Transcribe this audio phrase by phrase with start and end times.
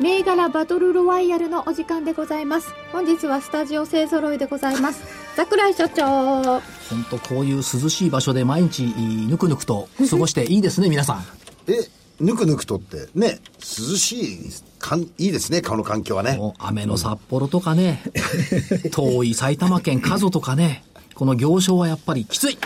[0.00, 5.02] 銘柄バトルロワイヤルのお時間でございます本日はスタジオ勢揃いでございます
[5.34, 8.84] 桜井所長本当こういう涼しい場所で毎日
[9.28, 11.24] ぬくぬくと過ごしていいですね、皆さん。
[11.70, 11.88] え、
[12.20, 16.36] ぬくぬくとって、ね、涼しい、かん、いいですね、この環境はね。
[16.36, 18.02] もう雨の札幌とかね、
[18.90, 22.58] 遠い埼玉県加須とかね、この行商はやっぱりきつい。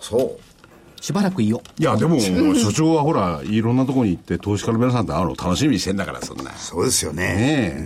[0.00, 0.47] そう。
[1.00, 1.62] しばらくいいよ。
[1.78, 2.18] いや、でも、
[2.54, 6.52] 所長はほら、いろんなところに行って、投資家の皆さんと会うの楽しみにしてんだから、そんな。
[6.56, 7.24] そうですよね。
[7.24, 7.76] ね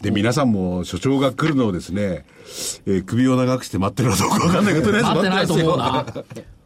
[0.00, 0.04] え。
[0.04, 2.24] で、皆さんも所長が来るのをですね、
[2.86, 6.06] えー首を長くして待ってるのかどうかわかんないけど、とりあえず待ってないと思うな。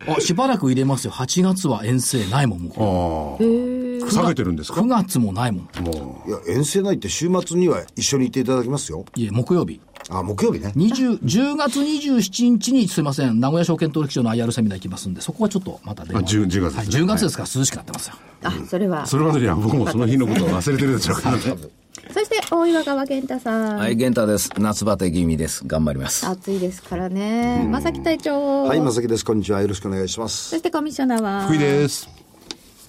[0.06, 1.12] あ、しばらく入れますよ。
[1.12, 3.42] 8月は遠征ないもん、もう。
[3.42, 4.10] ああ。
[4.10, 5.68] 下げてるんですか？9月もないもん。
[5.82, 9.04] もいや、遠征ないって週末には一緒に行っていただきますよ。
[9.14, 9.80] いえ、木曜日。
[10.10, 10.72] あ、木曜日ね。
[10.74, 18.14] 20 10月27日にすいません、名古屋証券取引所の IR セミナー行きますんで、そこはちょっとまた電話あ10 10月ですねはい、10月ですから涼しくなってますよ。
[18.42, 19.06] あそれはう。
[19.06, 21.42] それまでには僕もその日のことを忘れてるでしょうからね。
[22.12, 24.50] そして大岩川源太さん、はい、玄太です。
[24.58, 25.62] 夏バテ気味です。
[25.66, 26.26] 頑張ります。
[26.26, 29.24] 暑いですからね正木隊長はい、まさきです。
[29.24, 29.60] こんにちは。
[29.60, 30.50] よろしくお願いします。
[30.50, 32.08] そしてコミッショナーは福井です。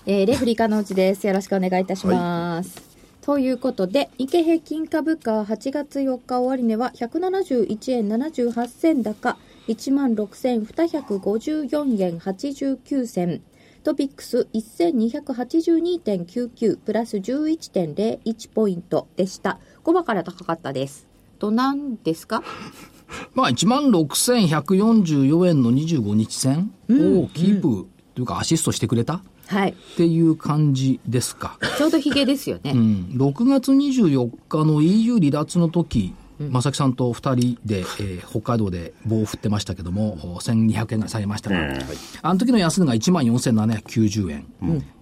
[0.06, 1.28] えーレフリカのうちです。
[1.28, 2.81] よろしくお願いいたします。
[3.22, 13.42] ということで、日経平均株価8月4日終値は171円78銭高、16,254円89銭。
[13.83, 19.59] トピックス1282.99プラス11.01ポイントでした。
[19.84, 21.07] 5番から高かったです。
[21.40, 22.44] と何ですか？
[23.34, 29.16] まあ、1万6144円の25日線をキープというかアシストしてくれた？
[29.16, 29.75] っはい。
[29.97, 31.57] ていう感じですか。
[31.78, 32.73] ちょうどヒゲですよね。
[32.75, 41.79] うん、6月24日の EU 離脱の時、正木さんと2人で、えー北海道で棒を振ってましたけども、1200円ぐらい下げましたから、
[42.22, 44.47] あの時の安値が1万4790円、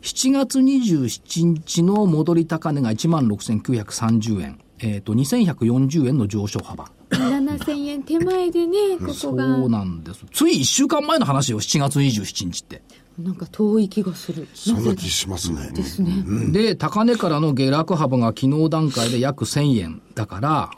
[0.01, 6.89] 7月27日の戻り高値が1万6930円、えっ、と、2140円の上昇幅。
[7.09, 9.45] 7000円手前でね、こそこが。
[9.57, 10.25] うなんです。
[10.31, 12.81] つい1週間前の話よ、7月27日って。
[13.17, 14.47] なんか遠い気がする。
[14.53, 15.71] そんな気しますね。
[15.73, 16.23] ですね。
[16.51, 20.69] で、高値からの下落幅が昨日段階で約1000円だから、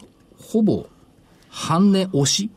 [0.51, 0.87] ほぼ
[1.47, 2.49] 半値押し、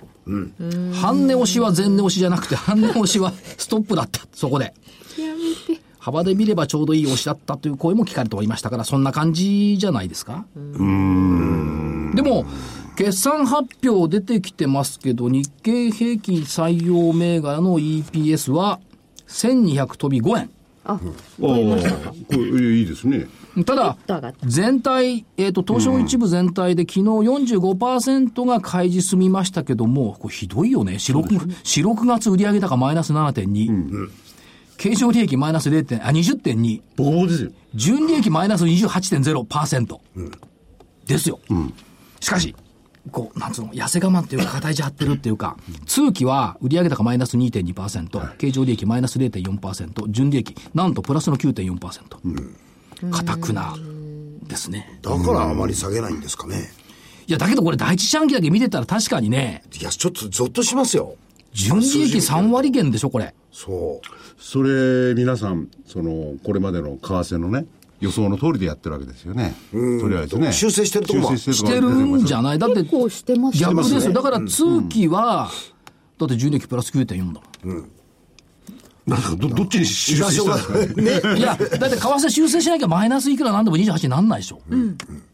[0.95, 4.73] 半値押しは前値押しじゃなくて、半値押しはストップだった、そこで。
[5.19, 5.83] やめて。
[5.99, 10.47] 幅で見ればちょうどいい押しだったという声も聞かれておりましたから、そんな感じじゃないですか？
[10.55, 12.47] でも、
[12.97, 18.81] 決算発表出てきてますけど、日経平均採用銘柄の EPS は
[19.29, 20.51] 1200飛び5円。
[20.85, 21.05] あ、ああ、こ
[22.31, 23.29] れいいですね。
[23.65, 23.97] ただ
[24.45, 30.99] 全体、えっ、と、東証一部全体で昨日45%が開示済みましたけども、これひどいよね。
[30.99, 31.29] 四六、
[31.63, 34.11] 四六月売上高マイナス7.2。
[34.79, 35.85] 経常利益マイナス 0.
[35.85, 36.83] 点、あ、20.2。
[36.97, 37.51] ボコボコですよ。
[37.75, 39.99] 純利益マイナス28.0%。
[41.07, 41.41] ですよ。
[42.21, 42.55] しかし、
[43.11, 52.72] こう、なんつうの、痩せ我慢っていうか、形張ってるっていうか、通期は売上高マイナス2.2%、経常利益マイナス0.4%、純利益、なんとプラスの9.4%。
[53.11, 53.77] 硬くな、
[54.47, 54.99] ですね。
[55.03, 56.71] だからあまり下げないんですかね。
[57.27, 61.17] いや、だけどこれ第一四半期だけ見てたら確かにね、いや、ちょっとゾッとしますよ。
[61.53, 63.35] 純利益3割減でしょ、これ。
[63.53, 64.07] そう。
[64.43, 67.67] それ、皆さん、その、これまでの為替のね、
[68.01, 69.55] 予想の通りでやってるわけですよね。
[69.71, 70.53] とりあえずね。
[70.53, 72.59] 修正してるとこも修正してるんじゃない？
[72.59, 74.13] だって、結構してます逆ですよ。
[74.13, 75.51] だから通期は、
[76.19, 77.91] だって純利益プラス9.4だもん。
[79.07, 81.39] なんかど、どっちに修正したんですかね。
[81.39, 84.63] いや、だって為替修正しなきゃマイナスいくらなんでも28になんないでしょ。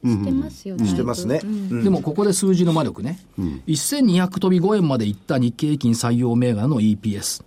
[0.04, 0.88] してますよね。
[0.88, 1.40] してますね。
[1.82, 3.18] でもここで数字の魔力ね。
[3.66, 7.44] 1200飛び5円までいった日経平均採用銘柄の EPS。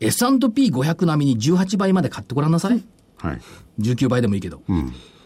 [0.00, 2.82] S&P500 並みに18倍まで買ってごらんなさい。
[3.18, 3.40] はい。
[3.80, 4.62] 19倍でもいいけど。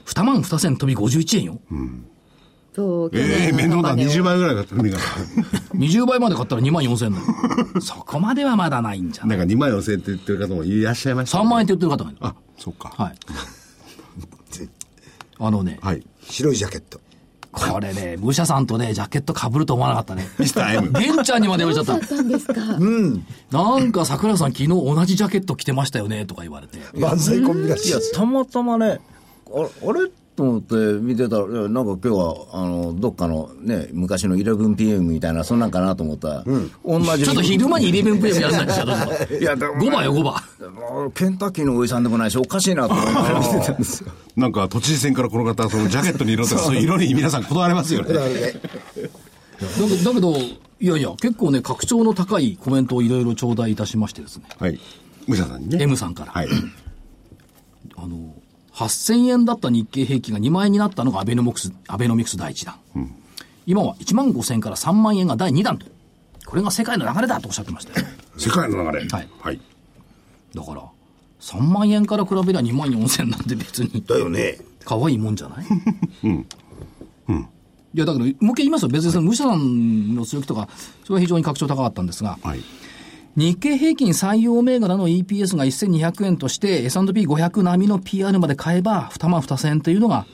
[0.07, 1.61] 2万2千飛び51円よ。
[1.71, 1.81] そう、
[2.75, 3.91] 去ええ年の面倒だ。
[3.91, 4.99] 高値を20倍ぐらいだったのにが。
[5.75, 7.81] 20倍まで買ったら2万4千だよ。
[7.81, 12.19] そこまではまだないんじゃなないんか2万4000円って言ってる方もいらっしゃいました、3万円って言ってる方がいる。
[12.21, 12.89] あ、そっか。
[12.97, 13.15] はい。
[15.39, 16.07] あのね、はい。
[16.23, 17.01] 白いジャケット。
[17.53, 20.27] これね、武者さんとね、ジャケット被ると思わなかったね。
[20.39, 20.93] ミスター M。
[20.93, 21.99] 玄ちゃんにまで言われちゃっ。
[22.01, 22.55] だったたんですか。
[23.51, 26.79] なんか桜井さん昨日同じジャケット着てましたよね、とか言われて。
[26.99, 29.01] 万歳コンビらしいいや、たまたまね、
[29.55, 36.45] ああれと思って見てたら、なんか今日は、あの、どっかのね、昔の 11pm みたいな、そんなんかなと思ったら、
[36.85, 37.25] 同じ。
[37.25, 41.13] ちょっと昼間に11プレイやるんだけど、どうぞいや、でも5番よ、5番。
[41.15, 44.11] ケンタッキーのおじさんでもないし、おかしいなと思いながら見てたんですよ。
[44.37, 48.15] なんか都知事選からこの方、そのジャケットに色とか、そういう色に皆さんこだわりますよね。
[48.17, 50.37] だけど、だけど、
[50.81, 54.81] いやいや、結構ね、格調の高いコメントをいろいろ頂戴いたしましてですね、はい。
[55.29, 55.79] 武者さんにね。
[55.83, 56.33] M さんから。
[56.33, 56.49] はい。
[57.97, 58.35] あの、
[58.75, 62.75] 8000円だった日経平均が2万円になったのがアベノミクス、アベノミクス第1弾。
[63.67, 65.87] 今は1万5000円から3万円が第2弾と。
[66.47, 68.07] これが世界の流れだとおっしゃってましたよ。
[68.37, 69.07] 世界の流れ。
[69.09, 69.61] はいはい。
[70.55, 70.83] だから、
[71.41, 74.59] 3万円から比べりゃ2万4000なんて別に、だよね。
[74.85, 75.67] 可愛いもんじゃない？
[76.25, 76.47] うん。
[77.29, 77.37] うん。
[77.95, 78.89] いや、だから、もう一回言いますよ。
[78.89, 80.69] 別にその、武者さんの強気とか、
[81.05, 82.61] それは非常に格調高かったんですが、はい。
[83.35, 90.27] 日経平均採用銘柄の EPS が1200円として S&P500 並みの PR まで買えば2万2000円というのが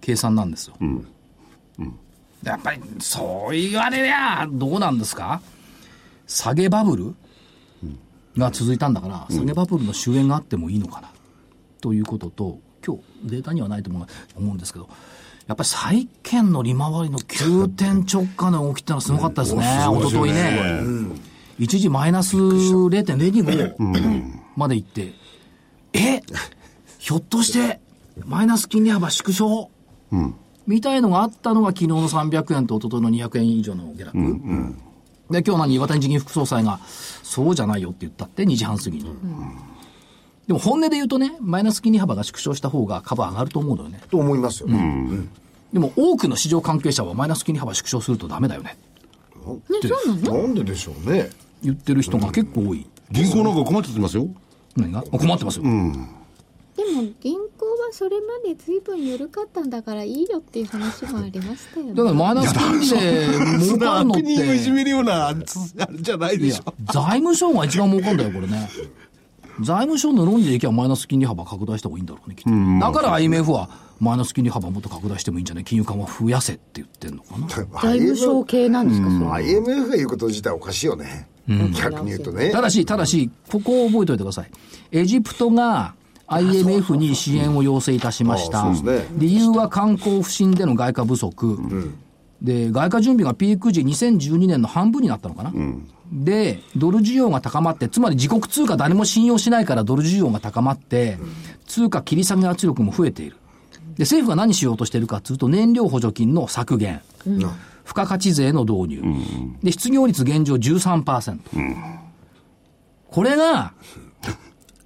[0.00, 0.76] 計算なんですよ。
[2.44, 5.40] やっぱりそう言われりゃどうなんですか？
[6.26, 7.14] 下げバブル
[8.36, 11.10] が続いたんだから、下げバブルの終焉があってもいいのかな。
[11.80, 14.06] ということと今日データにはないと思う
[14.36, 14.88] 思うんですけど
[15.48, 20.82] やっぱり債券の利回りの急転直下の動きってのはすごかったですね、一昨日ね。
[21.58, 25.14] 一時マイナス0.025までいって、
[25.92, 26.20] え？
[26.98, 27.80] ひょっとして、
[28.24, 29.70] マイナス金利幅縮小、
[30.66, 34.18] みたいのがあったのが昨日の300円と一昨日の200円以上の下落。
[35.30, 36.80] で、今日何、岩谷日銀副総裁が、
[37.22, 39.04] そうじゃないよって言ったって、2時半過ぎに。
[40.46, 44.00] でも本音で言うとね、マイナス金利幅が縮小した方が株上がると思うのよね。
[44.10, 44.68] と思いますよ。
[45.72, 48.76] でも多くの市場関係者はマイナス金利幅縮小するとダメだよね。
[49.44, 49.52] な
[50.36, 51.30] んででしょうね。
[51.62, 52.86] 言ってる人が結構多い。
[53.10, 54.28] 銀行なんか困っちゃってますよ。
[54.76, 55.02] 何が？
[55.02, 55.64] 困ってますよ。
[55.64, 61.94] でも銀行はそれまで随分緩かったんだからいいよっていう話もありましたよね。
[61.94, 65.42] だからマイナス金利で儲かるのっ悪人をいじめて、るような、あれ
[65.98, 68.68] じゃないでしょ。、財務省が一番儲かるんだよ、これね。
[69.62, 72.50] 財務省の論理でいけばマイナス金利幅拡大した方がいいんだろうね、きっと。
[72.86, 77.46] だから IMF はマイナス金利幅もっと拡大してもいいんじゃない金融緩和増やせって言ってんのかな。
[77.80, 79.26] 財務省系なんですか、それ。
[79.30, 81.26] IMF が言うこと自体おかしいよね。
[81.48, 82.50] 逆に言うとね。
[82.50, 84.50] ただし、ただし、ここを覚えておいてください。
[84.92, 85.94] エジプトが
[86.26, 88.60] IMF に支援を要請いたしました。
[88.60, 91.92] あそうですね理由は観光不振での外貨不足。
[92.42, 95.52] で、外貨準備がピーク時2012年の半分になったのかな。
[96.12, 101.18] で、ドル需要が高まって、つまり自国通貨誰も信用しないからドル需要が高まって、
[101.66, 103.36] 通貨切り下げ圧力も増えている。
[103.96, 107.00] で、政府が何しようとしているかというと、燃料補助金の削減。
[107.86, 109.02] 付加価値税の導入。
[109.62, 111.38] で、失業率現状13%。
[113.08, 113.72] これが、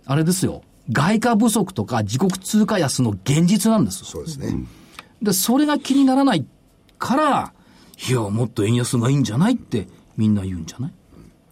[0.04, 0.62] あれですよ。
[0.92, 4.04] 外貨不足とか自国通貨安の現実なんです。
[4.04, 4.54] そうですね。
[5.22, 6.44] で、それが気にならない
[6.98, 7.52] から、
[8.08, 10.92] いや、もっと円安がいいんじゃないってみんな言うんじゃない？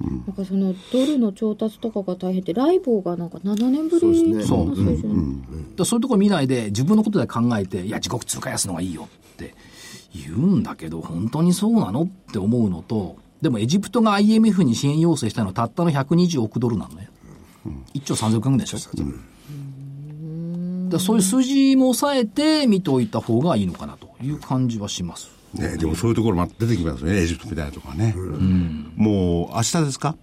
[0.01, 5.75] なんかそのドルの調達とかが大変で、ライボーがなんか7年ぶりのそう水準。
[5.77, 9.28] だそういうとこ見ないで自分のことで考えて、いや、自国通貨安のがいいよって
[10.15, 17.09] 言うんだけど、本当にそうなのって思うのと、でもエジプトが IMF に支援要請したのはたったの120億ドルなのね。
[17.95, 18.79] 1兆3000億円でしょ。
[18.79, 18.91] だか
[20.93, 25.31] らそういう数字も抑えて見ておいた方がいいのかなという感じはします。
[25.55, 28.15] ね、でもそういうところま出てきますよね、エジプトみたいなところね。
[28.97, 30.15] もう、明日ですか？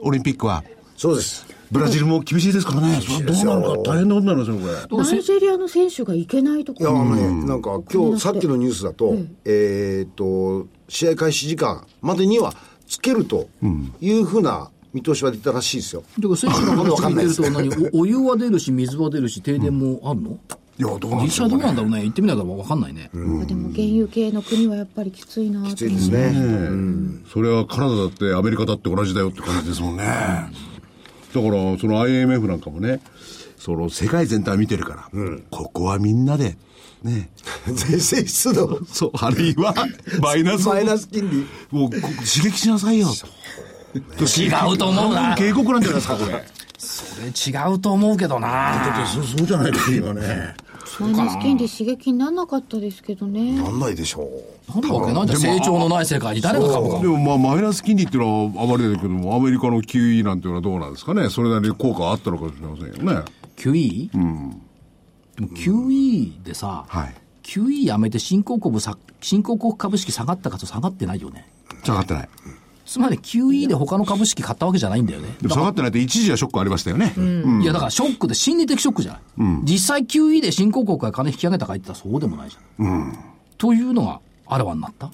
[0.00, 0.64] オリンピックは。
[0.96, 1.45] そうです。
[1.70, 3.00] ブラジルも厳しいですからね。
[3.00, 5.04] それはどうなるか大変なことになりますよ、これ。
[5.04, 6.98] ナイジェリアの選手が行けないといや、あか。
[7.04, 12.54] のね、なんか今日さっきのニュースだと、えーっと、試合開始時間までには
[12.86, 13.48] つけると
[14.00, 16.04] いうふうな見通しは出たらしいですよ。
[16.18, 20.38] だから選手の話聞いてると何お お湯は出るし、水は出るし、停電もあるの、
[20.78, 22.04] いや、どうなんで実しょうかね際どうなんだろうね。
[22.04, 23.10] 行ってみないから分かんないね。
[23.12, 26.34] でも原油系の国はやっぱりきついなきついですね。
[27.32, 30.04] それはカナダだってアメリカだって同じだよって感じですもんね。
[31.36, 33.00] だから、その IMF なんかもね、
[33.58, 36.56] その世界全体見てるから、ここはみんなで、
[37.02, 37.28] ね、
[37.66, 38.84] 税制出動。
[38.86, 39.74] そう、あるいは、
[40.20, 41.46] マイナスをマイナス金利。
[41.70, 43.08] もうこ刺激しなさいよ。
[43.94, 45.34] 違うと思うな。
[45.36, 46.44] 警告なんじゃないですか、これ。
[46.78, 49.06] それ違うと思うけどな。
[49.12, 50.54] そうそうじゃないですか、今ね。
[51.00, 53.62] マイナス金利刺激にならなかったですけどね。
[53.62, 54.28] なんないでしょ
[54.68, 54.72] う。
[54.72, 55.12] なんだわけ？
[55.12, 55.58] ないじゃん。
[55.58, 57.06] 成長のない世界に誰が株かで。
[57.08, 61.28] もまあ、マイナス金利っていうのはあまりだけども、アメリカの QE なんていうのはどうなんですかね？
[61.30, 63.22] それなりに効果はあったのかもしれませんよね。
[63.56, 64.10] QE?
[64.10, 67.14] でも QE でさ、はい。
[67.42, 71.48] QE やめて新興国さ、新興国株式下がったかと下がってないよね。
[71.84, 72.28] 下がってない。
[72.86, 75.28] つまり QE で他の株式買ったわけじゃないんだよね。
[75.42, 77.12] でも下がってないって一時はショックありましたよね。
[77.16, 79.20] うんいや、だからショックで心理的ショックじゃない？
[79.64, 83.18] 実際 QE で新興国が金引き上げたか言ったらそうでもないじゃん。
[83.58, 85.10] というのがあらわになった。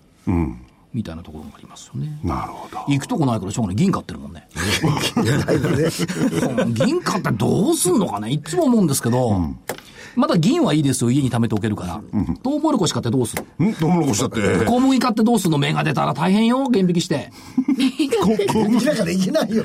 [0.95, 2.19] みたいなところもありますよね。
[2.23, 2.79] なるほど。
[2.89, 3.77] 行くとこないからしょうがない。
[3.77, 4.47] 銀買ってるもんね。
[6.75, 9.41] 銀買ってどうすんのかねいつも思うんですけど、
[10.17, 11.11] まだ銀はいいですよ。
[11.11, 12.01] 家に貯めておけるから。
[12.43, 13.75] トウモロコシ買ってどうするん？
[13.75, 14.65] トウモロコシだって。
[14.67, 15.59] 小麦買ってどうすんの？
[15.59, 16.69] 芽が出たら大変よ。
[16.69, 17.31] 減引きして。
[18.85, 19.65] だからできないよ。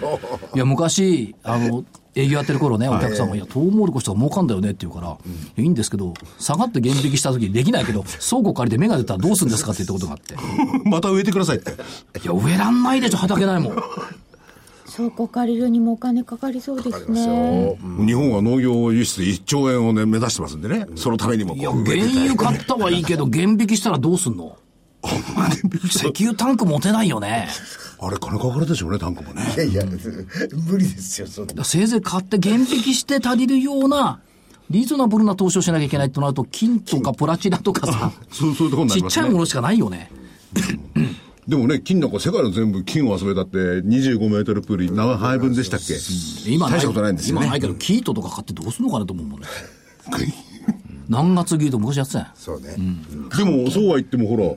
[0.56, 1.84] いや、昔、あの、
[2.20, 5.12] 営業やってる頃ね、お客さんが、いや、トウモロコシとか儲かんだよねって言うから、い
[5.58, 10.36] やいいんですけど、下がって減引きした時できないけど、倉庫借りて芽が出たらどうするんですかって言ったことがあって。
[10.90, 11.72] また植えてくださいって。
[11.72, 13.76] いや、植えらんないでしょ、畑ないもん。
[14.96, 17.78] 倉庫借りるにもお金かかりそうですね。
[18.06, 20.88] 日本は農業輸出1兆円をね、目指してますんでね。
[20.96, 24.58] そのためにもいや、原油買ったはいいけど、 減引きしたらどうすんの？
[25.86, 27.48] 石油タンク持てないよね。
[28.00, 29.42] あれ金かかるでしょうね、タンクもね。
[29.56, 29.84] いやいや、
[30.70, 31.50] 無理ですよ、そんな。
[31.50, 34.20] だからせいぜい買って減引きして足りるような、
[34.70, 39.24] リーズナブルな投資をしなきゃいけないとなると、金とかプラチナとかさ、 そう、そういうところになちっりますね。
[39.24, 40.12] ちゃいものしかないよね。
[41.48, 45.96] でもね、金なんか世界の全部金を集めたって25メートルプールに何杯分でしたっけ？
[46.52, 47.46] 今大したことないんですよね。
[47.46, 49.48] 今ないけど、キートとか買ってどうすんのかなと思うもんね。
[51.10, 52.32] 何月ギート昔やってたやん。
[52.36, 52.76] そうね。
[53.38, 54.56] でも、そうは言ってもほら、え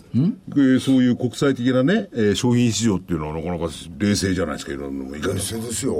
[0.53, 5.95] ーそういう国際的なね、えー商品市場っていうのはなかなか冷静じゃないですか、いろんなのもいかにそうですよ。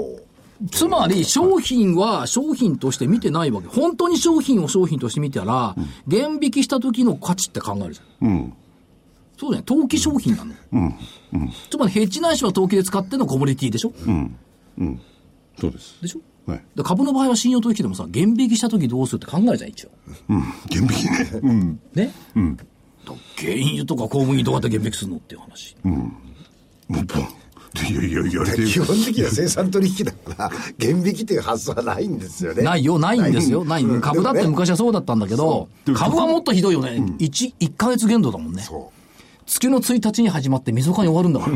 [0.71, 3.67] つまり、商品は商品として見てないわけ。
[3.67, 5.75] 本当に商品を商品として見たら、
[6.07, 8.53] 減引きした時の価値って考えるじゃん。
[9.39, 9.63] そうだね。
[9.65, 10.53] 投機商品なの。
[11.71, 13.93] つまり、ヘッジないしは投機で使ってのコモディティでしょ、
[15.59, 15.97] そうです。
[16.01, 16.19] でしょ？
[16.45, 16.63] はい。
[16.75, 19.89] で株の場合は信用取引でもさ、減引きした時どうするって考えるじゃん、一応。
[20.69, 21.39] 減引きね。
[21.41, 21.79] うん。
[21.93, 22.13] ね？
[23.05, 25.75] だ原油とか小麦どうやって減引きするのっていう話。
[25.83, 26.11] も
[26.89, 27.27] う、ポン。
[27.89, 32.63] いやいや、言われて基本的には生産取引だから、減引きっていう発想はないんですよね。
[32.63, 33.63] ないよ、ないんですよ。
[33.63, 33.83] ない。
[33.83, 37.01] うん株だって昔はそうだったんだけど、株はもっとひどいよね。
[37.17, 38.61] 一一ヶ月限度だもんね。
[38.61, 38.91] そ
[39.45, 41.49] 月の1日に始まって、溝かに終わるんだか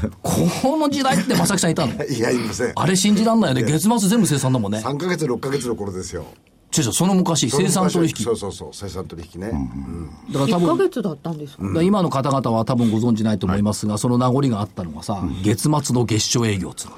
[0.00, 0.10] ら。
[0.22, 1.92] この時代って正木さんいたの？
[1.92, 2.06] う。
[2.12, 2.72] いや、いません。
[2.74, 3.62] あれ信じらんないよね。
[3.64, 4.78] 月末全部生産だもんね。
[4.78, 6.24] 3ヶ月、6ヶ月の頃ですよ。
[6.76, 8.24] 違う違う、その昔、生産取引。
[8.24, 9.48] そうそうそう、生産取引ね。
[9.52, 16.94] うん1ヶだから多分、月だったんですか、今の方々は多分ご存知ないと思いますが、その名残があったのがさ、月末の月初営業っつうの。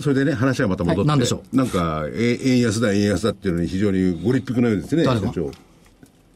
[0.00, 1.00] それでね、話はまた戻って。
[1.00, 5.50] はい何でしょなんか、え円安だ、円安だっていうのに非常にご立腹のようですね、社長。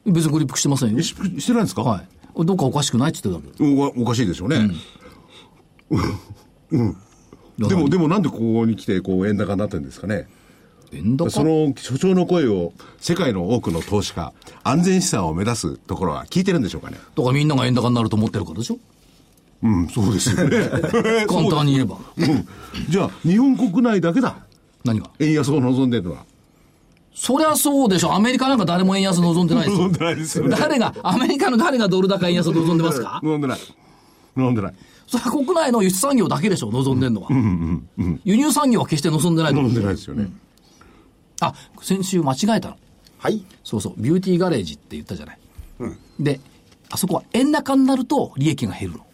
[0.07, 1.03] 別にご立腹してませんよ。
[1.03, 1.83] ししてないんですか？
[1.83, 2.09] はい。
[2.37, 4.71] どっかおかしくないって言ってたけおおかしいでしょうね。
[7.59, 7.69] ど。
[7.69, 10.27] でも、でもなんでここに来て、こう、円高になってるんですかね。
[10.93, 11.31] 円高？
[11.31, 16.99] その所長の声を世界の多くの投資家、安全資産を目指すところは聞いてるんでしょうかね。
[17.15, 18.79] とかみんなが円高になると思ってるからでしょ？
[19.63, 20.69] うん、そうですよね。
[21.27, 21.97] 簡単に言えば。
[22.17, 22.47] うん。
[22.89, 24.37] じゃあ、日本国内だけだ。
[24.85, 25.11] 何が？
[25.21, 26.25] 円安を望んでるのは。
[27.15, 28.13] そりゃそうでしょ。
[28.13, 29.85] アメリカなんか誰も円安望んでないですよ。
[29.85, 33.21] 望んでないですよね誰が、アメリカの誰がドル高円安を望んでますか？
[33.23, 33.59] 望んでない。
[34.37, 34.75] 望んでない。
[35.07, 37.29] それは国内の輸出産業だけでしょ、望んでんのは。
[38.25, 40.29] 輸入産業は決して望んでないと思う望んでないですよね。
[41.41, 42.77] あ、先週間違えたの。
[43.19, 43.45] はい。
[43.63, 45.39] そうそう、ビューティーガレージって言ったじゃない。
[46.19, 46.41] で、
[46.91, 49.07] あそこは円高になると利益が減るの。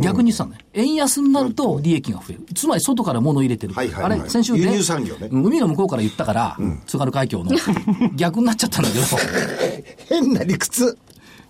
[0.00, 2.46] 逆にさね、円安になると利益が増える。
[2.54, 3.74] つまり外から物を入れてる。
[3.74, 7.50] はいはいはいあれ、先週で輸入産業ねうん海の向こうから言ったから、津軽海峡の
[8.16, 9.04] 逆になっちゃったんだけど、
[10.08, 10.96] 変な理屈。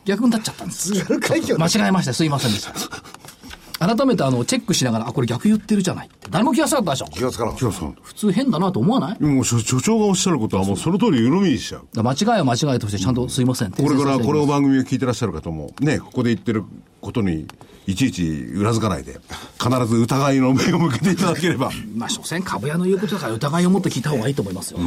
[0.05, 0.93] 逆になっちゃったんです。
[0.93, 2.13] 津軽海峡間違えました。
[2.15, 2.73] すいませんでした。
[3.87, 6.29] 改めてあの、チェックしながら、あ、これ逆言ってるじゃないって。
[6.31, 7.71] 誰も気がつかなかったでしょ気がつかなかった。
[8.03, 9.23] 普通変だなと思わない？
[9.23, 12.03] もう所所長がおっしゃることはもうその通り湯飲みにしちゃう。
[12.03, 13.71] 間違いは間違いとしてちゃんとすいません。
[13.71, 16.65] これからこの訂正させていただきます番組を聞いてらっしゃる方も、ね、ここで言ってる
[17.11, 17.47] ことに、
[17.87, 18.25] いちいち
[18.55, 19.19] 裏付かないで、
[19.63, 21.71] 必ず疑いの目を向けていただければ。
[21.95, 24.79] まあ、所詮株屋の言うことだから疑いを持って聞いた方がいいと思いますよ。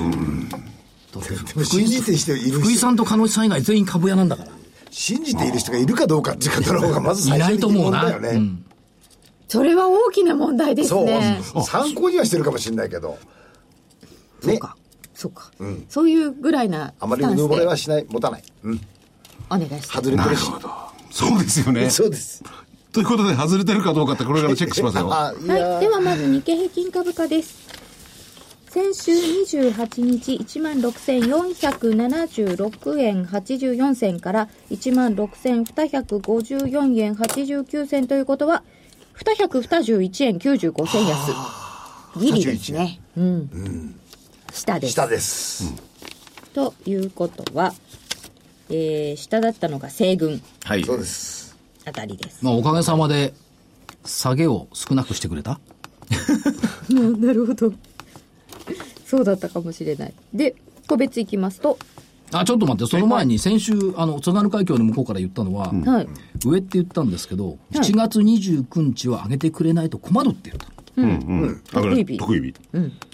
[1.63, 4.51] 信じてる人いる福井さんと鹿野さん以外全員株屋なんだから。
[4.89, 8.03] 信じている人がいるかどうかっていうことの方がまずいない最初に疑と思うな。
[8.03, 8.29] 問だよね。
[8.29, 8.65] うん
[9.49, 11.39] それは大きな問題ですそうね。。
[11.63, 13.19] 参考にはしてるかもしれないけど。
[14.41, 14.53] ね。
[14.53, 14.75] そうか。
[15.13, 15.51] そうか、
[15.89, 18.43] そういうぐらいなあまりうスタンスでぬぼれはしない、持たない。
[18.63, 18.81] うん。
[19.49, 19.87] お願いします。
[19.89, 20.49] 外れてるし。
[21.13, 21.91] そうですよね。
[21.91, 22.43] そうです。
[22.91, 25.05] ということで、外れてるかどうかってこれからチェックしますよ。
[25.09, 25.43] はい。
[25.79, 27.53] ではまず日経平均株価です。
[28.67, 38.63] 先週28日16,476円84銭から16,254円89銭ということは、
[39.23, 41.31] 221円95銭安。
[42.19, 42.99] ギリですね。
[43.15, 43.99] うん。
[44.51, 44.93] 下です。
[44.93, 45.71] 下です。
[46.55, 47.75] ということは、
[48.69, 50.83] えー、下だったのが西軍はい。
[50.83, 51.55] そうです。
[51.85, 52.43] あたりです。
[52.43, 53.33] まあ、おかげさまで、
[54.05, 55.59] 下げを少なくしてくれた？
[57.19, 57.73] なるほど。
[59.05, 60.13] そうだったかもしれない。
[60.33, 60.55] で、
[60.87, 61.77] 個別いきますと、
[62.31, 66.07] あ、ちょっと待って、その前に先週、あの、津軽海峡の向こうから言ったのは、はい。
[66.45, 70.67] 上って言ったんですけど、7月29日は上げてくれないと困るって言った。
[71.71, 72.53] 得意日得意日。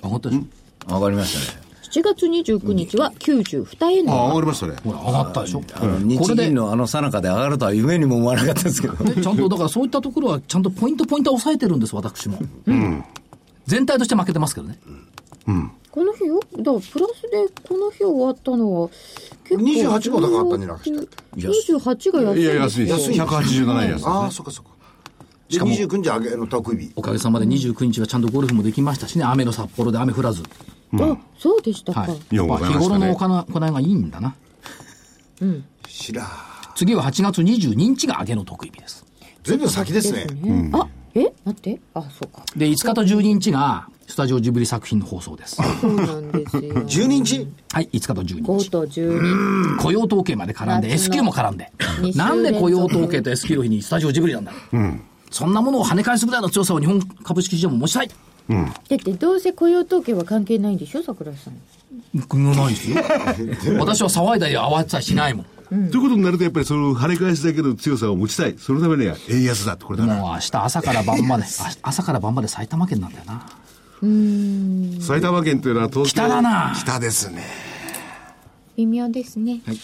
[0.04, 1.69] 上がったでしょ、上がりましたね。
[1.90, 4.76] 7月29日は92円あ、上のがりましたね。
[4.84, 8.96] ほら、上がったでしょ日これで銀のあの最中で上がるとは夢にも思わなかったですけど。
[8.96, 12.40] ちゃんと、だからそういったところは、ちゃんとポイントポイント抑えてるんです、私も。
[13.66, 14.80] 全体として負けてますけどね。
[15.92, 18.90] この日よ、だからプラスでこの日終わったのは、
[19.44, 20.92] 結構28も高かったんじゃなくて
[21.36, 23.12] 28が安いいや、安いです。
[23.12, 24.06] 安い187円安い。
[24.06, 24.72] ああ、そっかそっか。
[25.50, 26.92] で、29日上げの得意日。
[26.96, 30.44] おかげさまで29日はちゃんとゴルフもできましたしね、雨の札幌で雨降らず。
[30.94, 32.02] あ、そうでしたか。
[32.02, 32.20] はい。
[32.30, 34.36] 日頃の行い行いがいいんだな。
[35.88, 36.28] しら
[36.76, 39.06] 次は8月22日が上げの得意日です。
[39.44, 40.26] ずいぶん先ですね。
[40.26, 41.32] ねあ、え？
[41.44, 41.80] 待って。
[41.94, 42.44] あ、そうか。
[42.56, 45.58] で、5日と12日が、スタジオジブリ作品の放送です。
[45.82, 46.62] そうなんですよ。
[46.62, 47.48] 12日？
[47.72, 48.70] はい、5日と12 5日。
[48.72, 49.78] と12。
[49.82, 51.72] 雇用統計まで絡んで、S q も絡んで
[52.16, 54.52] なんで雇用統計と S q の日にスタジオジブリなんだ？
[55.30, 58.08] そんなものを跳ね返すぐらいの強さを日本株式市場も持ちたい。
[58.08, 61.54] だってどうせ雇用統計は関係ないんでしょ桜井さん。
[62.56, 62.80] ないで
[63.60, 63.78] すよ。
[63.80, 65.46] 私は騒いだり慌てたりしないもん。
[65.70, 68.56] ということになると、やっぱりその跳ね返しだけの強さを持ちたい。
[68.58, 70.16] そのためには円安だって、これだな。
[70.16, 73.46] もう明日朝から晩まで、 あ朝から晩まで埼玉県なんだよな。
[75.00, 76.10] 埼玉県というのは東京。
[76.10, 77.44] 北だな北ですね。
[78.78, 79.62] 微妙ですね。
[79.66, 79.80] はい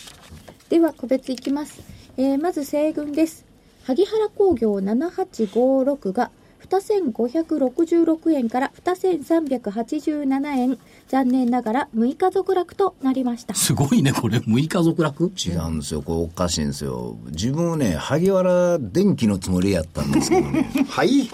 [0.69, 1.79] では個別いきます。
[2.17, 3.44] えーまず西軍です。
[3.85, 6.31] 萩原工業7856が
[6.65, 10.79] 2566円から2387円。
[11.07, 13.53] 残念ながら6日続落となりました。
[13.53, 14.39] すごいね、これ。
[14.39, 15.31] 6日続落？
[15.37, 16.01] 違うんですよ。
[16.01, 17.15] これおかしいんですよ。
[17.29, 20.67] 自分はね、萩原電機のつもりやったんですけどね。
[20.89, 21.29] はい。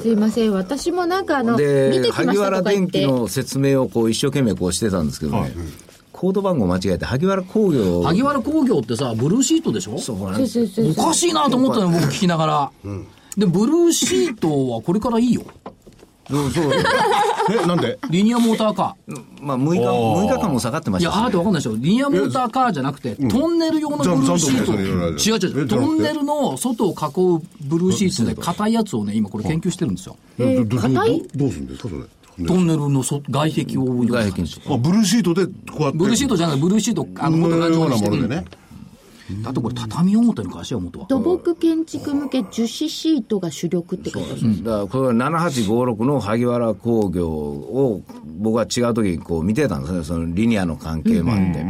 [0.00, 0.52] すいません。
[0.52, 2.98] 私もなんかあの、見てで、きました萩原とか言って。
[2.98, 5.52] 電機の説明をこう一生懸命こうしてたんですけどね。
[6.16, 8.02] コード番号間違えて、萩原工業。
[8.04, 9.98] 萩原工業ってさ、ブルーシートでしょ？
[9.98, 12.70] そうなんですそうそうそうおかしいなと思ったのよ、僕聞きながら。
[13.36, 15.42] で、ブルーシートはこれからいいよ。
[16.30, 16.72] そうそう。
[17.50, 17.98] え、なんで？
[18.10, 18.96] リニアモーターカ
[19.42, 21.00] まあ、6日、6日間も下がってまー。
[21.02, 21.76] いや、したしねあーってわかんないでしょ。
[21.76, 24.72] リニアモーターカーじゃなくて、トンネル用のブルーシート。
[24.72, 25.68] 違う違う違う。
[25.68, 30.16] トンネルの外を囲うブルーシートで硬いやつをね、今これ研究してるんですよ。
[30.38, 31.22] えーどど硬い？
[31.34, 32.02] どどうするんですか、それ。
[32.46, 35.98] トンネルのそ外壁を覆うような外壁にあ、ブルーシートでこうやって。
[35.98, 38.44] ブルーシートじゃない、ブルーシート、あの、元がのようなでね。
[39.42, 41.06] だとこれ畳表の会社は元は。
[41.06, 44.62] 土木建築向け樹脂シートが主力ってことです。
[44.62, 51.64] だからこれは7856の萩原工業を僕は違う時にこう見てたんですね、そのリニアの関係もあって。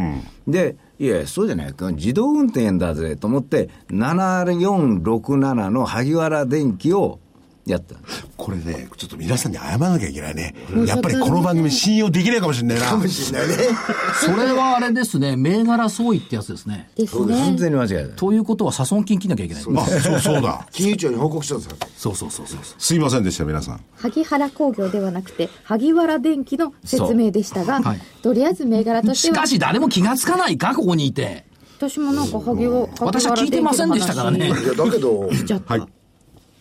[0.49, 7.21] で、いや、そうじゃないか、自動運転だぜと思って、7467の萩原電機を
[7.67, 7.95] やった。
[8.37, 10.55] これね、ちょっと皆さんに謝らなきゃいけないね。
[10.87, 12.87] やっぱりこの番組信用できないかもしれないな。
[12.87, 13.57] かもしれないね。
[14.25, 16.91] それはあれですね、銘柄相違ってやつですね。
[16.97, 17.55] です完ね。
[17.57, 18.17] 全に間違えた。
[18.17, 19.63] ということは、差損金切んなきゃいけない。
[19.63, 19.67] あ、
[20.01, 20.67] そうそうだ。
[20.73, 21.77] 金融庁に報告したんですよ。
[21.97, 22.59] そうそうそうそう。
[22.79, 23.81] すいませんでした、皆さん。
[23.97, 31.45] 萩原工業ではなくて、萩原電機の説明でしたが、はいとりあえず銘柄としてはしか、し誰も気がつかないか、ここにいて。
[31.79, 35.75] 私もなんか萩原、私は聞いてませんでしたからねいや、だけど、 しちゃった。
[35.75, 35.89] はい。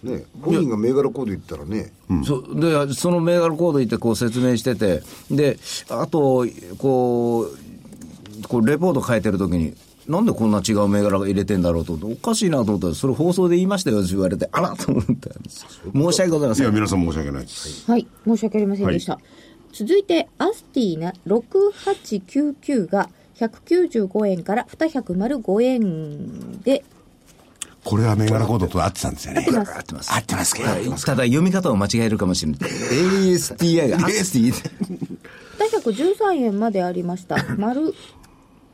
[0.04, 1.94] ね、本人が銘柄コード言ったらね、
[2.26, 5.58] そうでその銘柄コード言ってこう説明してて、で
[5.90, 6.46] あと
[6.78, 9.76] こう、こうレポート書いてるときに、
[10.08, 16.74] なんでこんな違う銘柄が入れてんだろうと思って、おかしいなと思ったら、それ放送で言いましたよって言われて、あらと思ったんです申し訳ございまいや、せん。
[16.74, 17.90] 皆さん申し訳ないです。
[17.90, 19.20] はい、申し訳ありませんでした。
[19.72, 26.84] 続いて、アスティな6899が195円から205円で、
[27.84, 29.46] これは銘柄コードと合ってたんですよね。
[29.46, 30.14] 合ってます。
[30.14, 30.70] 合ってますけど。
[30.70, 32.60] はいただ読み方を間違えるかもしれない。
[32.60, 34.54] ASTI がアスティ
[35.82, 37.38] 213円までありました。
[37.58, 37.94] 丸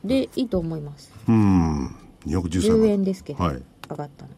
[0.04, 1.12] でいいと思います。
[1.28, 1.86] うん。
[2.26, 3.62] 213 10円ですけど、はい。
[3.90, 4.30] 上がったの。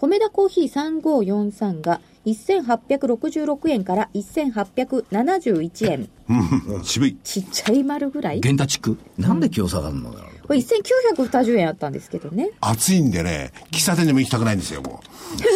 [0.00, 6.08] 米田コーヒー3543が1866円から1871円。
[6.28, 6.84] うん。
[6.84, 7.16] 渋い。
[7.22, 8.40] ちっちゃい丸ぐらい？
[8.40, 8.96] ゲンタチック。
[9.18, 12.50] なんで今日下がるのかなこれ1920円あったんですけどね。
[12.60, 15.00] 暑いんでね、喫茶店にも行きたくないんですよ、も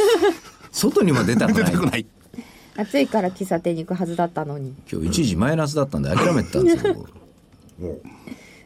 [0.73, 1.49] 外にも出たう。
[1.49, 1.65] くない。
[1.65, 2.07] 出たくない。
[2.77, 4.75] 暑いから喫茶店に行くはずだったのに。
[4.93, 7.07] 今日一時マイナスだったんで諦めてたんですよ。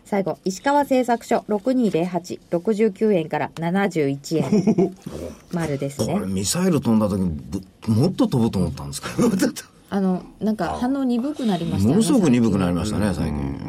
[0.09, 4.97] 最後、石川製作所6208、69円から71円。
[5.53, 6.27] 丸ですねこれ。
[6.27, 7.39] ミサイル飛んだ時に
[7.85, 9.29] ぶもっと飛ぶと思ったんですけど、
[9.91, 11.91] あの、なんか反応鈍くなりました。
[11.91, 13.69] ものすごく鈍く最なりましたね、最近。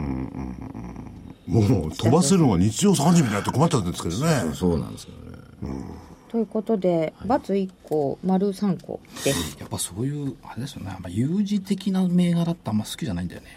[1.45, 4.53] もう飛ばせるのが日常3時になって困っちゃったんですけどね。
[4.53, 5.83] そうなんですけどね。
[6.29, 9.57] ということで、バツ1個、丸3個です。
[9.59, 13.47] やっぱそういう、あれですよね、あんま有事的な銘柄ってあんま好きじゃないんだよね。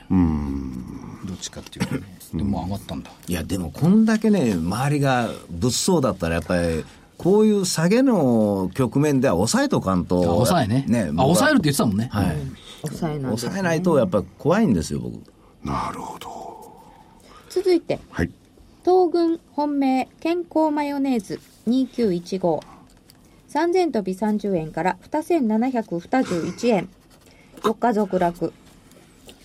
[1.26, 2.02] どっちかっていうとね。
[2.32, 3.11] でも上がったんだ。
[3.28, 6.85] いや、でもこんだけね、周りが物騒だったら、やっぱり、
[7.18, 10.22] こういう下げの局面では抑えとかんと。
[10.22, 10.87] 抑えね。
[10.88, 12.08] ねあ、抑えるって言ってたもんね。
[12.11, 12.37] はい。
[12.88, 15.12] 抑えなんです、抑えないと、やっぱり怖いんですよ、僕。
[15.62, 16.32] なるほど。
[17.50, 18.30] 続いて、はい。
[18.85, 22.61] 東軍本命健康マヨネーズ2915
[23.49, 26.88] 3000飛び30円から2721円
[27.62, 28.53] 4日続落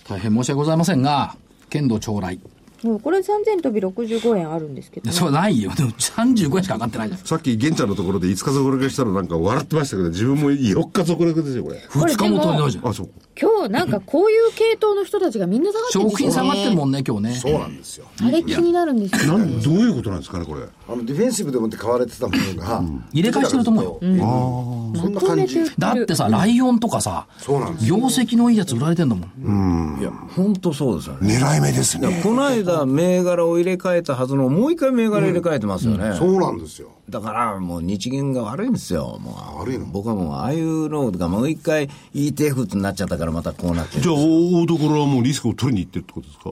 [0.10, 1.36] 大変申し訳ございませんが、
[1.70, 2.40] 剣道将来。
[2.82, 5.72] もうこれ3000飛び65円あるんですけど、ね、それないよ。
[5.76, 7.20] でも35円しか上がってないじゃん。
[7.20, 11.78] さっき玄ちゃんのところで5日続落したらなんか笑ってましたけど、自分も4日続落ですよ、これ。
[11.78, 12.88] 2日も取れないじゃん。
[12.88, 13.10] あ、そう。
[13.40, 17.34] 今日なんかこういう系統の人たちがみんな下がってるんですよ食品下がってるもんね、今日ね。
[17.36, 18.06] そうなんですよ。
[18.22, 20.62] あれ気になるんですよなんどういうことなんですかね、これ？
[20.64, 25.64] あの、ディフェンシブでもって買われてたものが、入れ替えしてると思うよそんな感じ。
[25.78, 27.98] だってさ、ライオンとかさ、そうなんですよ。
[27.98, 29.98] 業績のいいやつ売られてんだもん。
[30.00, 31.38] いや、本当そうですよね。
[31.38, 32.22] 狙い目ですね。
[32.24, 36.16] この間、銘柄を入れ替えたはずの、もう一回銘柄入れ替えてますよね。
[36.18, 36.92] そうなんですよ。
[37.10, 39.18] だからもう日銀が悪いんですよ。
[39.22, 39.86] もう悪いの？
[39.86, 46.52] 僕はもうああいうのがもう一回 ETF になっちゃったからまたこうなってるじゃあ、大所はもうリスクを取りに行ってるってことですか？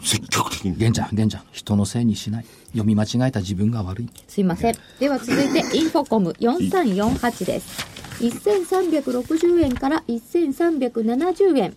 [0.00, 0.76] 積極的に。
[0.76, 2.46] 玄ちゃん、玄ちゃん、人のせいにしない。
[2.66, 4.08] 読み間違えた自分が悪い。
[4.28, 4.74] すいません。
[4.98, 7.86] では続いてインフォコム4348です。
[8.20, 11.76] 1360円から1370円、ち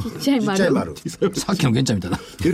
[0.00, 0.94] っちゃいちっ丸ちゃい丸。
[1.34, 2.18] さっきの玄ちゃんみたいな。
[2.18, 2.52] これ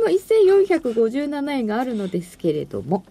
[0.00, 3.04] も1457円があるのですけれども、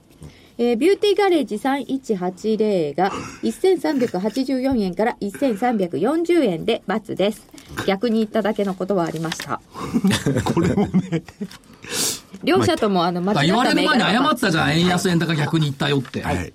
[0.58, 3.12] えービューティーガレージ3180が
[3.44, 7.48] 1384円から1340円で×です。
[7.86, 9.62] 逆に言っただけのことはありました。
[10.44, 11.22] これもね、
[12.44, 14.72] 両者ともあの間違った言われる前に謝がったじゃん。
[14.74, 16.24] 円安円高逆に言ったよって。
[16.24, 16.54] はい。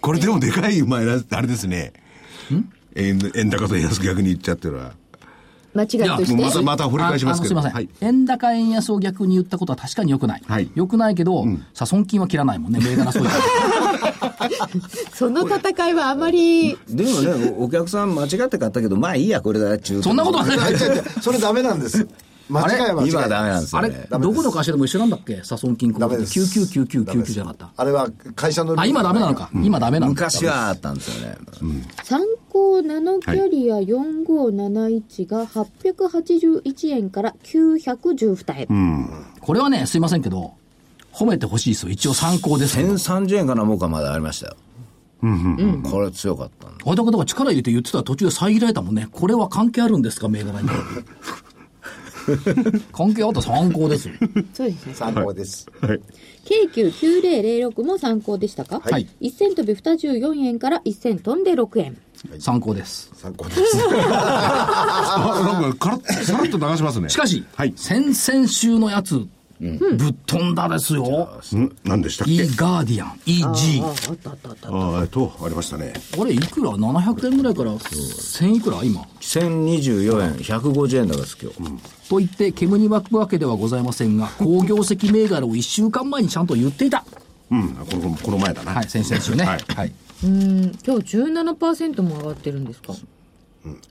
[0.00, 1.92] これでもでかい前な、あれですね。
[2.94, 4.92] 円円高と円安逆に言っちゃってるわ。
[5.74, 10.42] 間違いとしてまたまた掘り返しますけどすいません、はい円高円安を逆に言ったことは確かに良くない。
[10.46, 12.80] はい良くないけど、さ、損金は切らないもんね。
[12.80, 13.30] 銘柄そういう。
[15.12, 20.58] その戦いはあまりでもねおお客さん間違って買ったけどまあいいやこれだ中そんなことはない。
[21.20, 22.06] それダメなんです。
[22.48, 23.08] 間違。
[23.08, 23.88] 今はダメなんですあれ？
[23.88, 25.42] よねどこの会社でも一緒なんだっけ？
[25.44, 26.38] サソン金庫ってダメです。
[26.40, 27.70] 999999じゃなかった。
[27.76, 29.50] あれは会社のあ、今ダメなのか。
[29.54, 30.24] 今ダメなのか。
[30.26, 31.36] 昔はあったんですよね、
[32.02, 40.54] 参考ナノキャリア4571が881円から912円、これはね、すいませんけど、
[41.12, 41.90] 褒めてほしいですよ。
[41.90, 42.92] 一応参考ですけど。
[42.92, 44.56] 1030円かな僕はまだありましたよ
[45.90, 49.08] これ強かったあれだけだから力入れて言ってたら途中で遮られたもんね。
[49.10, 50.68] これは関係あるんですか、銘柄に。
[52.92, 54.14] 関係あったら参考ですよ。
[54.54, 55.66] そうですね参考です。
[55.80, 56.00] はい。
[56.44, 58.80] 京急9006も参考でしたか？
[58.84, 61.96] はい一銭飛び24円から一銭飛んで6円
[62.40, 63.10] 参考です。
[63.14, 63.60] 参考です。
[63.92, 67.08] あ、なんか、からっ、さらっと流しますね。
[67.08, 67.72] しかし、はい。
[67.76, 69.24] 先々週のやつ、
[69.60, 71.02] ぶっ飛んだですよ。
[71.56, 73.84] ん何でしたっけ？e ガーディアン、EG。
[73.84, 75.92] ああったあったあったああ、えっと、ありましたね。
[76.18, 78.82] あれ、いくら ?700 円ぐらいから1000いくら？
[78.84, 79.02] 今。
[79.20, 87.04] 1024円150円だからです今日、と言って、煙に巻くわけではございませんが、 好業績銘柄を1週間前にちゃんと言っていた。
[87.50, 88.72] うん、この、この前だな。
[88.72, 89.44] はい、先々週ね。
[89.44, 89.92] はいはい。
[90.24, 92.92] うん今日17%も上がってるんですか、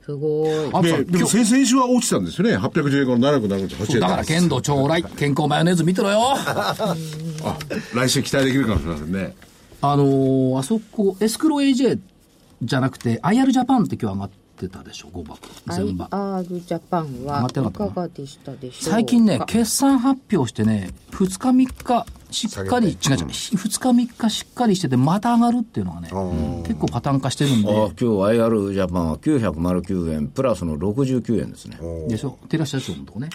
[0.06, 2.58] すごいあで、も先々週は落ちたんですよね。
[2.58, 4.00] 810円から778円。
[4.00, 6.34] だから、剣道将来、健康マヨネーズ見てろよ。
[6.36, 6.76] あ、
[7.94, 9.36] 来週期待できるかもしれませんね。
[9.82, 12.00] あのーあそこ、エスクロ AJ
[12.64, 15.38] じゃなくて、IR ジャパンって今日上がってたでしょ、5番。
[15.76, 16.08] 全場。
[16.08, 18.90] IR ジャパン上がはいってなかったなかがでしたでしょうか？
[18.92, 26.10] 最近ね、決算発表してね、2日3日しっかり、違う違う、2日3日しっかりしてて、また上がるっていうのがね、
[26.68, 31.78] 結構パターン化してるんああ今で、日 IR ジャパンは909円プラスの69円ですね。
[32.08, 33.30] でしょ、寺下社長のとこね。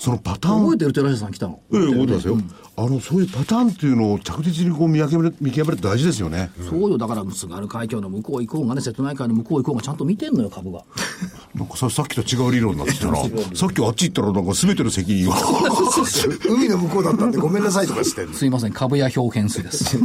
[0.00, 1.60] そのパターン覚えてる寺下さん来たの？
[1.74, 2.38] ええ、覚えてますよ。
[2.76, 6.50] あの、そういうパターンっていうのを着実にこう見極める、見極めるって大事ですよね。
[6.70, 10.82] そうよ、だから、津軽海峡の向こう行こうがね、瀬戸内海の向こう行こうがちゃんと見てんのよ、株が。
[11.54, 13.16] なんかさ、さっきと違う理論になってきたら、
[13.54, 15.34] さっきあっち行ったらなんか全ての責任を。
[16.48, 19.98] 海の向こうだったんでごめんなさいとかしてすいません、株や表現数です。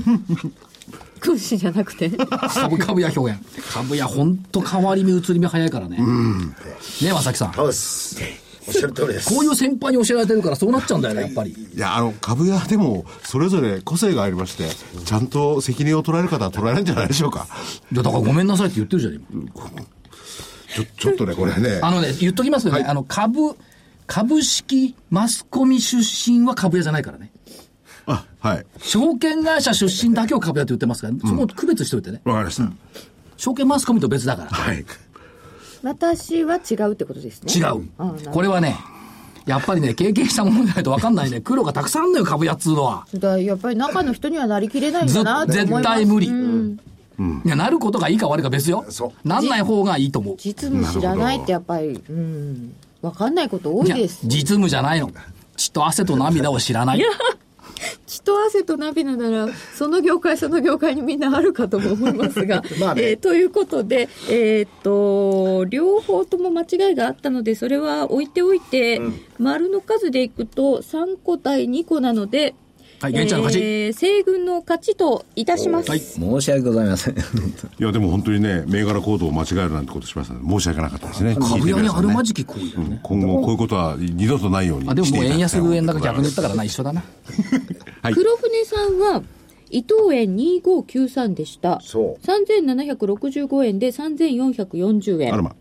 [1.21, 2.09] 空詞じゃなくて？
[2.09, 3.39] 株、株や表現。
[3.73, 5.99] 株やほんと変わり目、移り目早いからね。
[5.99, 6.03] ね
[7.03, 7.53] え、正木さん。
[8.67, 9.33] おっしゃる通りです。
[9.33, 11.51] こういう先輩に教えられてるからそうなっちゃうんだよね、やっぱり。
[11.51, 14.69] いや、あの、株屋でも、それぞれ個性がありまして、
[15.05, 17.47] ちゃんと責任を取られる方は取られるんじゃないでしょうか。
[17.91, 19.23] いや、だからごめんなさいって言ってるじゃん、今。
[20.75, 21.79] ちょ、ちょっとね、これね。
[21.81, 23.55] あのね、言っときますけどね、あの、株、
[24.07, 27.31] 株式マスコミ出身は株屋じゃないからね。
[28.07, 28.65] あ、はい。
[28.79, 32.21] 証券会社出身だけを株屋と言ってますから、そこを区別しておいてね。
[32.25, 32.71] わかりました。
[33.37, 34.49] 証券マスコミと別だから。
[34.49, 34.85] はい。
[35.85, 37.53] 私は違うってことですね。
[37.53, 38.75] 違うこれはね、
[39.45, 41.41] やっぱりね、経験したものじゃないと分かんないね。
[41.41, 43.05] 黒がたくさんあんのよ、株屋っつうのは。
[43.13, 45.83] だからやっぱり中の人にはなりきれないんずだなって思います。
[45.83, 46.27] 絶対無理。
[46.27, 46.77] うん
[47.45, 49.13] いや、なることがいいか悪いか別よそ。
[49.23, 50.35] なんない方がいいと思う。
[50.37, 54.21] 実務知らないってやっぱり、うん、わかんないこと多いいやです。
[54.25, 55.11] 実務じゃないの。
[55.55, 57.05] 血と汗と涙を知らない。
[58.05, 62.63] 血と汗と涙なら、その業界その業界にみんなあるかとも思いますが。
[62.79, 69.01] まあねえーということで、えーっと、両方とも間違いがあったので、それは置いておいて、
[69.37, 72.55] 丸の数でいくと3個対2個なので、
[72.99, 73.59] はい、現地の勝ち。
[73.59, 75.89] えー西軍の勝ちといたします。
[75.89, 77.15] はい申し訳ございません。
[77.17, 77.19] い
[77.79, 81.35] や、でも本当にね、銘柄コードを間違えるなんてことしましたので、申し訳なかったですね。
[81.35, 82.99] 株屋にあるまじじき行為だよね。
[83.03, 87.03] 今後こういうことは二度とないようにあ、でももう円安円高逆に言ったかからな、一緒だな。
[88.01, 89.23] はい黒船さんは、
[89.69, 91.79] 伊藤園2593でした。
[91.81, 95.33] そう3765円で3440円。
[95.33, 95.55] あらま。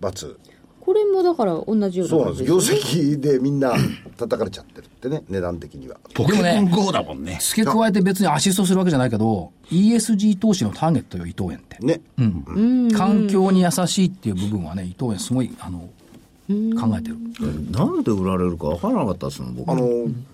[0.85, 3.01] 罰これもだから同じようそうなです業なんですね。
[3.03, 3.75] 績でみんな
[4.17, 7.39] 叩かれちゃってるってね値段的にはポケモン GO だもんね。
[7.41, 11.79] 付け加えて別にアシストするわけじゃないけど、ESG 投資のターゲットよ、伊藤園って。
[11.85, 12.01] ね
[12.93, 15.89] 環境に優しいっていう部分はね、伊藤園すごい、あの、
[16.49, 17.17] 考えてる。
[17.71, 19.71] なんで売られるか分からなかったですもん、僕。
[19.71, 19.89] あの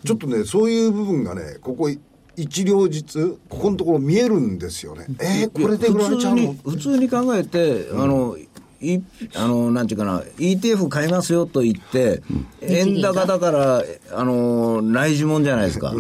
[0.05, 1.89] ちょっとねそういう部分がねここ
[2.37, 6.55] 一両日ここのところ見えるんですよねえー、これで売られちゃうの？
[6.65, 8.37] 普通に普通に考えて、あの、
[8.81, 9.01] い
[9.35, 12.23] あの、なんていうかな、ETF 買いますよと言って、
[12.63, 15.93] 円高だから、あの、内需もんじゃないですか。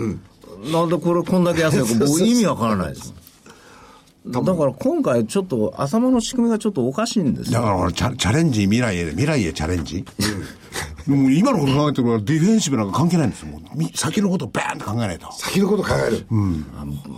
[0.73, 3.15] なんでこれこんだけ安いのか、 僕意味わからないです。
[4.27, 7.61] だから今回ちょっと、浅間の仕組みがちょっとおかしいんですよ。
[7.61, 10.05] だから俺チャチャレンジ未来へ、未来へチャレンジ。
[11.17, 13.49] もう今のこと考えてるからディフェンシブなんか関係ないんですよ。
[13.49, 15.33] もうみ先のことバーンと考えないと。
[15.33, 16.25] 先のこと考える、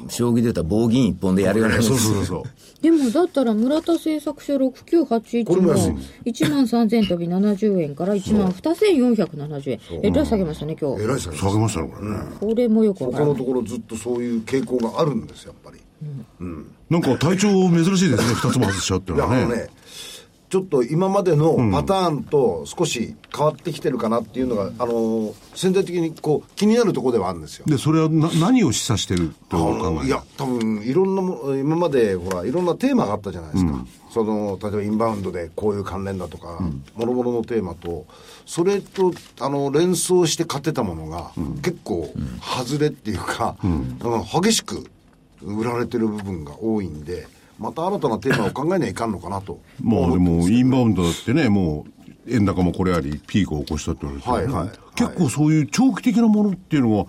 [0.09, 2.43] 将棋で言ったら棒銀一本でやるようなそうそうそう。
[2.83, 5.95] でもだったら村田製作所6981もこれも安い
[6.31, 9.81] 1万3000飛び70円から1万2470円。
[10.03, 11.03] えらい下げましたね、今日。
[11.03, 12.17] えらい下げ下げましたね、これね。
[12.41, 13.35] これもよくわからない。
[13.35, 15.83] 他のところずっとそういう傾向があるんですよやっぱり
[16.91, 19.69] なんか体調珍しいですね、二つも外しちゃうっていういやのはね。
[20.53, 27.65] ちょっと今までのパターンと少し変わってきてるかなっていうのが、あの潜在的にこう気になるところではあるんですよ。
[27.67, 30.09] で、それはな何を示唆してるとお考え？
[30.09, 33.87] いや、多分いろんなも、今までほら、いろんなテーマがあったじゃないですか。
[34.11, 36.59] その、例えばインバウンドでこういう関連だとか、
[36.97, 38.05] もろもろのテーマと、
[38.45, 42.12] それと、あの、連想して買ってたものが、結構、
[42.43, 43.99] 外れっていうか、うん
[44.43, 44.85] 激しく
[45.41, 47.27] 売られてる部分が多いんで、
[47.62, 49.61] また新たなテーマを考えにはいかんのかなと。
[49.81, 57.07] もうでも、インバウンドだってね、もう、円高もこれあり、ピークを起こしたって言われてる、はいはい結構そういう長期的なものっていうのは、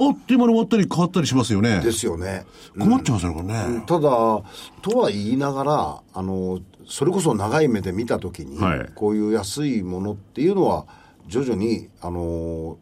[0.00, 1.80] あっという間に終わったり変わったりしますよね。
[1.80, 2.46] ですよね。
[2.78, 3.84] 困っちゃいますよね、これね。
[3.86, 10.86] ただ、とは言いながら、あの、それこそ長い目で見たときに、はいこういう安いものっていうのは、
[11.26, 12.78] 徐々に、あの、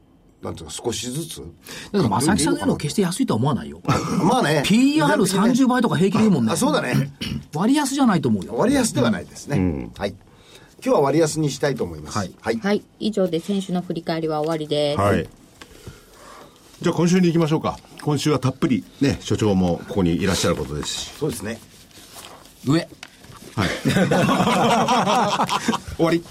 [0.46, 1.42] なんていうか、少しずつ？
[1.92, 3.80] だから、正木さんの言うの決して安いとは思わないよ。
[4.24, 4.62] まあね。
[4.64, 6.52] PR30 倍とか平気でいいもんね。
[6.52, 7.12] あ、そうだね。
[7.52, 8.54] 割安じゃないと思うよ。
[8.56, 9.90] 割安ではないですね。
[9.98, 10.14] はい。
[10.84, 12.18] 今日は割安にしたいと思います。
[12.18, 12.58] はいはい。
[12.58, 12.82] はい。
[13.00, 15.00] 以上で選手の振り返りは終わりです。
[15.00, 15.28] はい。
[16.80, 17.78] じゃあ今週に行きましょうか。
[18.02, 21.10] 今週はたっぷりね、所長もここにいらっしゃることですし。
[21.18, 21.58] そうですね。
[22.64, 22.86] 上。
[23.56, 23.68] はい。
[25.96, 26.22] 終わり。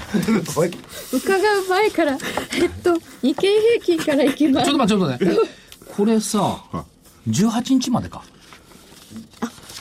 [0.56, 0.72] はい。
[1.12, 2.16] 伺う前から、
[2.54, 3.48] えっと、日経
[3.82, 4.96] 平均からいきますちょっと。
[4.96, 5.50] 待って、ちょっとね。
[5.98, 6.62] これさ、
[7.28, 8.22] 18日までか。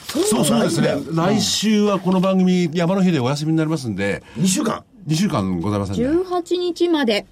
[0.07, 0.95] そうそうですね。
[1.11, 4.83] 来週はこの番組、山の日でお休みになりますんで、2週間。
[5.07, 6.03] 2週間ございませんね。
[6.03, 7.27] 18日まで。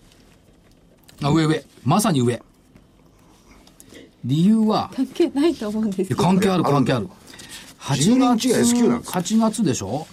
[1.24, 1.66] あ、上上。
[1.84, 2.40] まさに上。
[4.26, 7.10] 理由は、関係ないと思うんですいや関係ある関係ある。
[7.84, 10.08] 8 12月日が S q なんです8月でしょ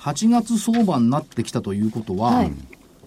[0.00, 2.52] ?8 月相場になってきたということは、はい。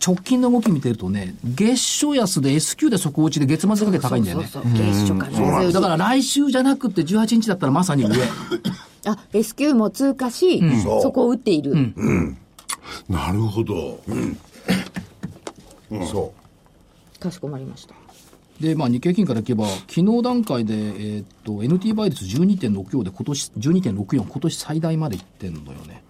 [0.03, 4.47] 直近の動き見てるとね、月初安で S q で底打ちで月末だけ高いんだよね。
[4.47, 5.27] そうそう月初か。
[5.27, 8.15] ら全然だから来週じゃなくて18日だったらまさに上。
[9.05, 11.75] あ、S q も通過し、そこを打っている。
[13.07, 14.01] なるほど。
[16.11, 16.33] そ
[17.19, 18.00] かしこまりました。
[18.61, 26.03] で、まあ、日経金からいけば、昨日段階で、えーっと、NT 倍率12.64で、今年、12.64、今年最大までいってんのよね。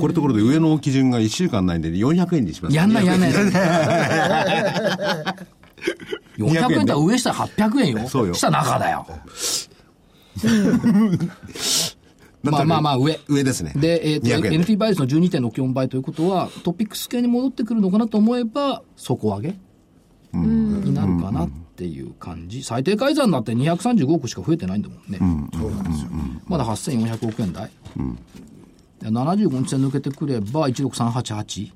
[0.00, 2.76] これところで上の基準が1週間ないんで400円にします。
[2.76, 3.32] やんないやんない。
[6.36, 8.08] 400円だったら上下800円よ。
[8.08, 9.06] そうよ下中だよ。
[12.42, 13.18] まあまあまあ上。
[13.28, 13.72] 上ですね。
[13.76, 19.56] で、えっ、と、200円 NT 倍率の12.64倍ということは、トピックス系に戻ってくるのかなと思えば、底上げ
[20.34, 21.48] になるかな。
[21.76, 22.62] っていう感じ。
[22.62, 25.18] 最低改ざんになって235億しか増えてないんだもんね。
[25.52, 26.10] そうなんですよ。
[26.46, 27.70] まだ8400億円台。
[29.00, 31.72] で75日線抜けてくれば16388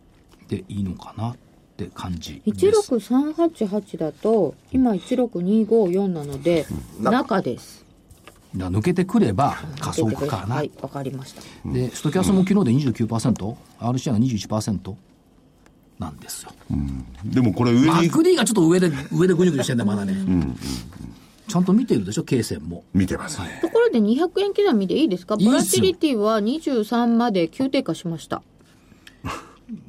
[0.48, 1.36] でいいのかなっ
[1.76, 2.66] て感じです。
[2.66, 6.64] 16388だと今16254なので
[6.98, 7.84] 中です
[8.56, 10.56] だから抜けてくれば加速かな。
[10.56, 14.94] はいわかりましたで、ストキャスも昨日で29%、RCI が21%
[16.00, 16.50] なんですよ。
[17.24, 20.16] でもこれ上にマクリーがちょっと上で、上でぐにゅぐにゅしてんだよ、まだね。
[21.46, 22.84] ちゃんと見てるでしょ、経線も。
[22.94, 23.58] 見てますね。
[23.60, 25.36] ところで200円刻みでいいですか？
[25.36, 28.42] ボラティリティは23まで急低下しました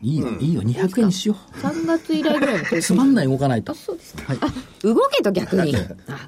[0.02, 2.82] いいよ、いいよ、200円にしよ3月以来ぐらいのう。
[2.82, 3.76] つまんない動かないとあ。
[3.76, 4.48] そうですか、はいあ
[4.84, 6.28] 動けと逆にあ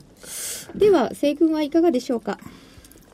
[0.75, 2.39] では西軍はいかがでしょうか？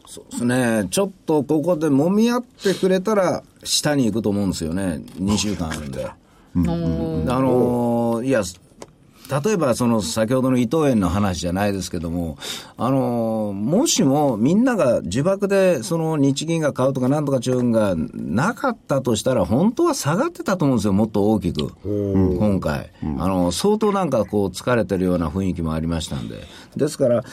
[0.06, 0.88] そうですね。
[0.90, 5.04] ちょっとここで揉み合ってくれたら、下に行くと思うんですよね。
[5.20, 6.10] 2週間あるんで。
[6.56, 8.42] あのーいや、
[9.44, 12.38] 例えばその先ほどの伊藤園の話じゃないですけども、
[12.78, 21.72] あのーもしもみんなが自爆でその日銀が買うとかなんとか中運がなかったとしたら、本当は下がってたと思うんですよ、もっと大きく。
[21.84, 22.92] 今回。
[23.20, 26.36] あの、相当なんかこう疲れてるような雰囲気もありましたんで。
[26.76, 27.24] ですから、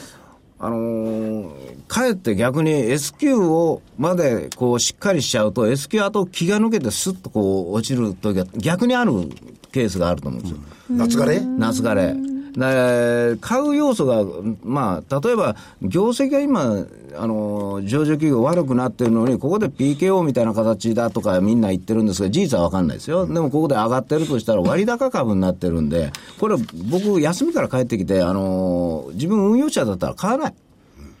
[0.59, 9.11] あのーかえって逆に S q をまでこうしっかりしちゃうと S q 後気が抜けてスッとこう落ちる時が逆にある
[9.71, 10.59] ケースがあると思うんですよ。
[10.89, 11.39] 夏枯れ？
[11.39, 12.36] 夏枯れ。
[12.57, 14.25] 買う要素が、
[14.63, 23.27] まあ、例えば、業績が今、あの、上場企業悪くなってるのに、ここで PKO みたいな形だとかみんな言ってるんですが、事実は分かんないですよ。
[23.27, 26.55] でもここで上がってるとしたら割高株になってるんで、これ
[26.89, 30.53] 僕、休みから帰ってきて、あの、自分運用者だったら買わない。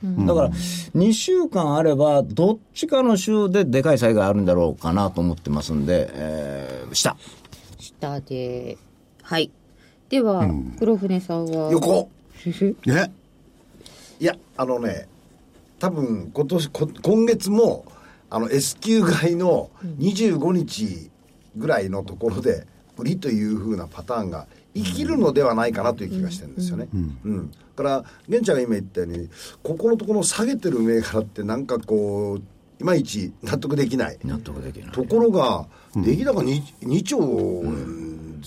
[0.03, 7.15] だから、2週間あれば、どっちかの週ででかい災害あるんだろうかなと思ってますんで、えー、下。
[7.79, 8.77] 下で
[9.23, 9.51] はい
[10.09, 10.47] では、
[10.79, 11.71] 黒船さんは。
[11.71, 12.09] 横。
[12.85, 13.11] ね。
[14.19, 15.07] いやあのね
[15.79, 17.85] 多分今年こ今月も
[18.29, 21.11] あの S q 買いの25日
[21.55, 22.65] ぐらいのところで
[22.97, 26.87] 売りというふうなパターンが生きるのではないかなという気がしてるんですよね。
[26.93, 27.51] うん。
[27.51, 29.29] だから玄ちゃんが今言ったように
[29.61, 32.41] ここのところ下げてる銘柄ってなんかこう
[32.79, 34.17] いまいち納得できない。
[34.23, 34.91] 納得できない。
[34.91, 35.65] ところが、
[35.95, 37.17] 出来高 2, 2兆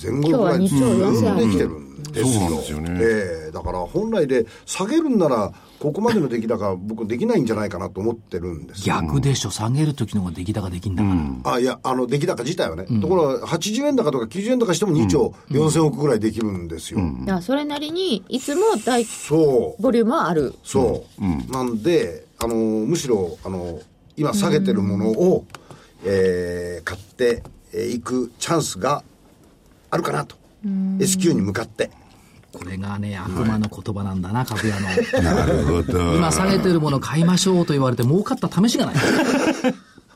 [0.01, 2.63] 前後ぐらい今日は2兆ずっとできてるんですよ。
[2.63, 2.99] すよね。
[3.01, 8.89] ええだから本来で下げるんなら、ここまでの出来高、 僕できないんじゃないかなと思ってるんです。
[8.89, 8.97] よ。
[9.03, 11.09] 逆でしょ、下げる時の方が出来高できんだか
[11.45, 11.53] ら。
[11.55, 17.01] あいや、あの出来高自体はね、ところが80円高とか90円高しても2兆4000億ぐらいできるんですよ。
[17.29, 19.83] あそれなりにいつも大そう。
[19.83, 20.55] ボリュームはある。
[20.65, 23.81] そう、なんで、あのむしろあの
[24.17, 25.45] 今下げてるものを、
[26.05, 27.43] えー買って
[27.93, 29.05] いくチャンスが
[29.91, 30.37] あるかなと、
[30.99, 31.91] S q に向かって。
[32.53, 34.89] これがね、悪魔の言葉なんだな、株屋の。
[35.23, 36.15] なるほど。
[36.17, 38.95] 今下げてるもの買いましょうと言われて儲かった試しがない。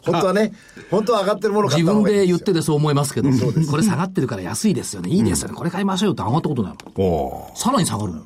[0.05, 0.53] 本当はね、
[0.91, 3.31] 本当は上がってるもの買自分った方がいいんですよで言っててそう思いますけど、
[3.71, 8.21] これ下がってるから安いですよね、いいですよね、これ買いましょうよって上がったことないもさらに下がるの。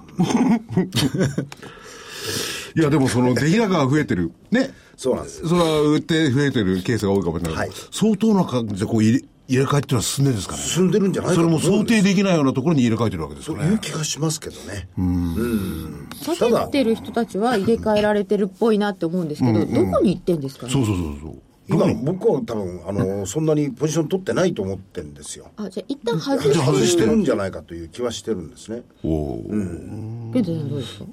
[2.77, 4.33] いや、でもその出来高が増えてる。
[4.51, 4.71] ね。
[4.97, 7.81] そうなんですそれは売って増えてるケースが多いかもしれないけど。
[7.81, 10.63] はい相当な感じでこう入れ入れ替えっていうのは進んでるんですかね。
[10.63, 13.79] 進んでるんじゃないかそれも想定できないようなところに入れ替えてるわけですよというね。
[13.81, 14.89] 気がしますけどね。
[16.23, 20.73] 下げてる人たちは入れ替えられてるっぽいなって思うんですけど、どこに行ってんですかね？
[20.73, 21.35] そうそうそうそう。
[21.71, 25.51] 今、僕は多分、あの、そんなにポジション取ってないと思ってるんですよ。
[25.57, 28.83] あじゃあ一旦外じゃあ外しててるんじゃないかという気はしてるんですね。
[29.05, 31.05] おーペントさんどうですか？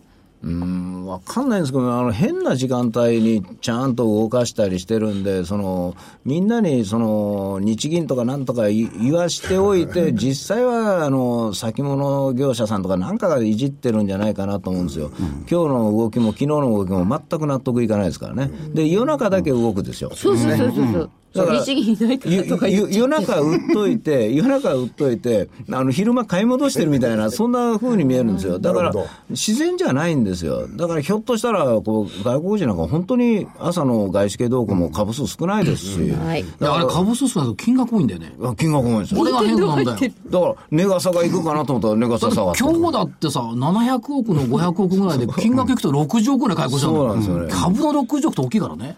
[0.44, 15.12] うん、わかんないんですけど、あの、変な時間帯にちゃんと動かしたりしてるんで、その、みんなに、その、日銀とかなんとか言言わしておいて、 実際は、あの、先物業者さんとかなんかがいじってるんじゃないかなと思うんですよ。
[15.20, 18.52] 今日の動きも昨日の動きも全く納得いかないですからね。
[18.74, 20.12] で、夜中だけ動くですよ。
[20.14, 28.58] そうそうそうそうそうだから日銀いないからゆとか言っゆ夜中売っといて、 夜中売っといて、あの、昼間買い戻してるみたいな、 そんな風に見えるんですよ。
[28.60, 28.94] だから
[29.30, 30.68] 自然じゃないんですよ。
[30.68, 38.34] だから、ひょっとしたら、こう、外国人なんか本当に朝の外資系動向も株数少ないですし、はいいや、あれ株数少ないと金額多いんだよね。
[38.42, 39.18] あ金額多いんですよ。
[39.20, 39.98] これが変なんだよ。
[40.30, 48.98] だから、値傘がいくかなと思ったら、値傘下がってる今日だってさ、700億の500億ぐらいで金額いくと60億ぐらい買い越しちゃうんだよそうなんですよね株の60億って大きいからね。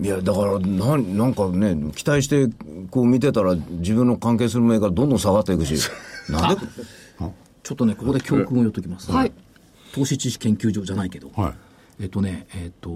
[0.00, 2.48] いや、だから、なんなんかね、期待して、
[2.90, 5.74] こう見てたら、自分の関係するメーカーどんどん下がっていくし、
[6.30, 6.60] なんで、
[7.62, 9.10] ちょっとね、ここで教訓を言っときます。
[9.10, 9.32] はい。
[9.92, 11.30] 投資知識研究所じゃないけど。
[11.34, 11.54] はい。
[12.00, 12.90] えっとね、えっと、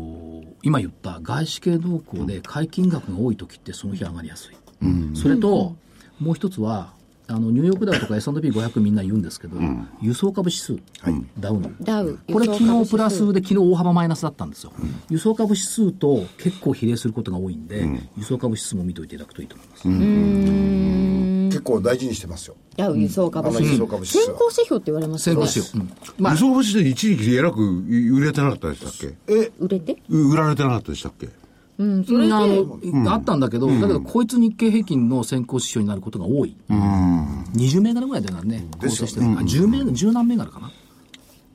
[0.63, 4.57] 今言った外資系動向で買い金額が多い時ってその日上がりやすい。
[5.17, 5.77] それと、
[6.21, 6.95] もう一つは、
[7.33, 9.57] あのニューヨークダウとか S&P500 みんな言うんですけど、
[10.01, 10.77] 輸送株指数、
[11.41, 11.71] ダウの。
[11.81, 12.19] ダウ。
[12.31, 13.41] これ昨日プラスで。
[13.41, 14.73] で昨日大幅マイナスだったんですよ。
[15.09, 19.89] 輸送株指数と結構比例することが多いんで、輸送株指数も見といていただくといいと思います。
[21.53, 22.57] 結構大事にしてますよ。
[22.77, 23.77] ダウ輸送株指数。
[23.77, 24.07] 先行指
[24.65, 25.47] 標って言われますよね。
[25.47, 26.31] 先行指標。
[26.31, 29.17] 輸、送橋で一時期えらく売れてなかったでしたっけ？
[29.59, 29.97] 売れて？
[30.09, 31.29] う売られてなかったでしたっけ？
[31.79, 36.55] うん、それで、あの、あったんだけど、だけど、こいつ日経平均の先行指標になることが多い。
[36.69, 39.27] 20銘柄ぐらいだよね、構成してる。
[39.27, 40.71] あ10銘柄、10何銘柄かな。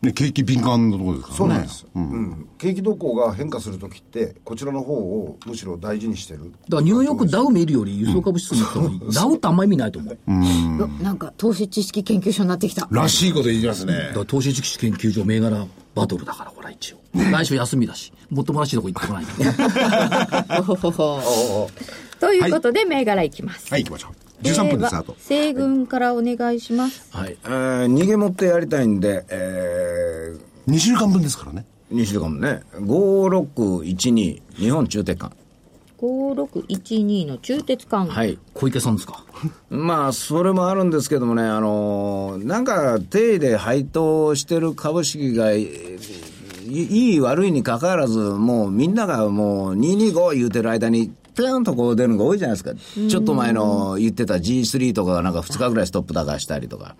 [0.02, 1.38] ね、景気敏感のところですからね。
[1.38, 6.40] そうなんです、うん景気動向が変化するときって、こちらの方をむしろ大事にしてる。
[6.40, 9.14] だからニューヨークダウ見るより輸送株指数見た方がいい。
[9.14, 10.18] ダウってあんま意味ないと思う。
[10.18, 12.88] だよなんか投資知識研究所になってきた。
[12.92, 13.94] らしいこと言いますね。
[14.14, 15.68] から投資知識研究所銘柄
[15.98, 16.98] バトルだから、ほら一応。
[17.32, 19.32] 来週休みだし、もっともらしいとこ行ってこないと。
[22.20, 23.72] ということで、銘柄いきます。
[23.72, 24.12] はい、行きましょう。
[24.44, 25.16] 13分です、あと。
[25.20, 27.08] 西軍からお願いします。
[27.12, 27.38] はい。
[27.44, 30.36] えー逃げ持ってやりたいんで、え
[30.70, 31.66] 2週間分ですからね。
[31.92, 35.34] ー、西とかもね、5612、日本中鉄管。
[36.00, 38.08] 5612の中鉄管。
[38.08, 38.38] はい。
[38.54, 39.24] 小池さんですか？
[39.70, 45.68] まあ、それもあるんですけどもね、あのーなんか、定位で配当してる株式が、い
[46.70, 52.74] いい悪いにかかわらず、もうみんながもう225言うてる間に、ぴょんとこう出るのが多いじゃないですか。
[53.10, 56.96] ちょっと前の言ってた G3 とかがなんか2日ぐらいストップ高したりとか。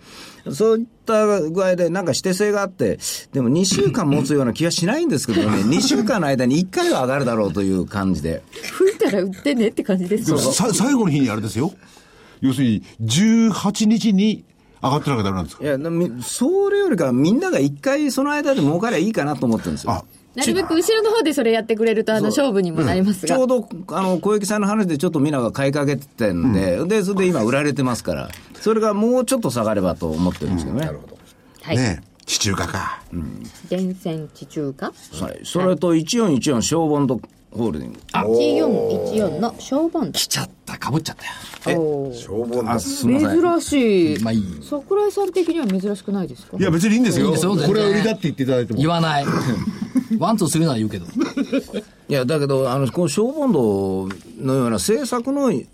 [0.52, 2.98] そういった具合でなんか指定性があって、
[3.32, 8.42] でも2週間持つような気はしないんですけどね、 2週間の間に1回は上がるだろうという感じで。
[8.52, 10.38] 吹いたら売ってねって感じですよ。
[10.38, 11.72] さ最後の日にあれですよ。
[12.40, 14.44] 要するに、18日に
[14.80, 15.64] 上がってなきゃダメなんですか？
[15.64, 20.04] いや、なみそれよりかみんなが1回その間で儲かりゃいいかなと思ってるんですよ。
[20.36, 23.34] あ、なるべく後ろの方でそれやってくれると、あの、勝負にもなりますが。
[23.34, 28.28] ちょうど、あの、小池さんの話でちょっとみんなが買いかけててんで、で、それで今売られてますから、
[28.60, 30.90] それがもうちょっと下がればと思ってるんですけどね。
[31.62, 31.76] はい。
[31.76, 33.02] ねえ、地中化か。
[33.68, 34.92] 電線地中化？
[35.20, 35.40] はい。
[35.44, 37.20] それと1414小ボンド
[37.50, 37.98] ホールディング。
[38.12, 40.12] 1414の小ボンド。
[40.12, 41.16] 来ちゃった、かぶっちゃっ
[41.62, 41.80] たよ。
[41.80, 43.42] おー消防あ、すみません。
[43.42, 44.22] 珍しい。
[44.22, 44.44] まあいい。
[44.62, 46.56] 桜井さん的には珍しくないですか？
[46.58, 47.30] いや、別にいいんですよ。
[47.30, 48.78] いいすよこれは売りだって言っていただいても。
[48.78, 49.24] 言わない。
[50.18, 51.06] ワンツースリーなら言うけど。
[52.10, 54.08] いや、だけど、あの、このショーボンド
[54.40, 55.66] のような政策の流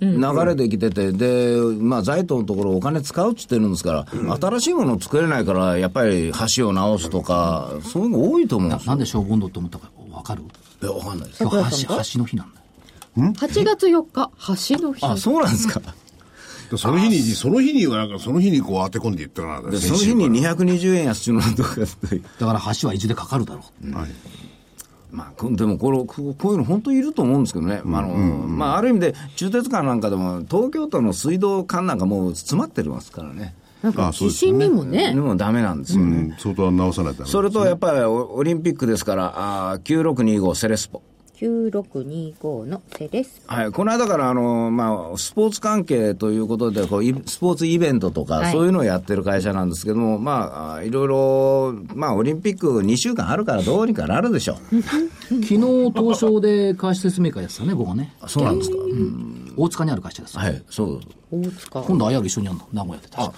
[0.45, 4.07] れできてて、で、まあ、財投のところお金使うっつってるんですから、
[4.41, 8.91] 新しいものを作れないから、やっぱり橋を直すとか、そういうの多いと思うんですよ。
[8.91, 10.43] なんでショーボンドって思ったかわかる？
[10.85, 11.43] いや、わかんないです。
[11.43, 13.33] 今日橋、橋の日なんだよ。
[13.33, 14.31] 8月4日、
[14.79, 15.07] 橋の日。
[15.07, 15.81] あ、そうなんですか。
[16.77, 23.93] その日に、その日にはなんか、その日にこう当て込んで言ったら、でその日に220円安中のとかってだから橋はいずれかかるだろう。
[23.93, 24.09] はい。
[25.13, 27.83] まあ、こでもこれ、ここういうの本当にいると思うんですけどね。
[27.85, 33.55] まあ、あの、まあ、ある意味で、中鉄管なんかでも、東京都の水道管なんかもう詰まってますからね。
[33.97, 35.21] あ、そう地震にもねで。
[35.21, 36.17] もダメなんですよね。
[36.17, 39.33] うん、相当直さないとダメそれとやっぱりオオリンピックですから、
[39.73, 41.03] あー9625セレスポ。
[41.35, 43.43] 9625のセレス。
[43.47, 54.83] はい、この間からあの、まあ、スポーツ関係ということでこう、イスポーツイベントとか、はいそういうのをやってる会社なんですけども、まああ、いろいろ、まあ、オリンピック2週間あるからどうにかなるでしょう。
[55.29, 55.57] 昨日、
[55.97, 58.15] 東証で会社説明会やってたね、僕はね。
[58.21, 58.77] あそうなんですか。
[59.57, 60.39] 大塚にある会社です。
[60.39, 61.01] はい、そう。
[61.31, 61.83] 大塚。
[61.83, 63.35] 今度 IR 一緒にやるの、名古屋で確か。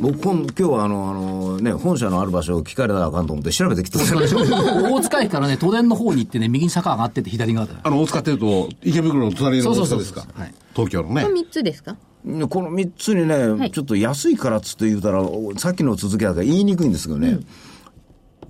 [0.00, 7.66] 僕今、今日はあの、あの、ね、本社のある場所を聞かれたらあかんと思って調べてきてます大塚駅からね、都電の方に行ってね、右に坂上がってって左側。
[7.82, 10.40] あの、大塚っていうと、池袋の隣の大そうそうそう塚ですか？
[10.40, 11.28] はい東京のねこ。
[11.30, 11.96] の3つですか？
[12.24, 13.26] でこの3つに
[13.58, 17.38] ね、いちょっと安いからっつって言うたら、おさっきの続きだから言いにくいんですけどね、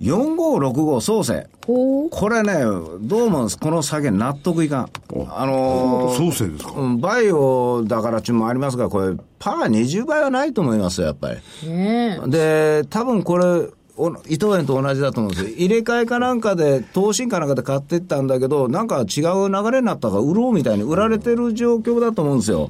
[0.01, 1.47] 4565創生。
[1.65, 2.09] ほう。
[2.09, 2.53] これね、
[3.01, 4.89] どうもこの下げ納得いかん。
[5.29, 11.29] あのー創生ですかうんバイオだからちゅうのもありますが、これ、パー20倍はないと思いますよ、やっぱ
[11.63, 11.69] り。
[11.69, 13.69] ねで、多分これ、
[13.99, 15.49] お伊藤園と同じだと思うんですよ。
[15.57, 22.69] 入れ替えかなんかで、投信かなんかで買っていったんだけど、なんか違う流れになったから、売ろうみたいに売られてる状況だと思うんですよ。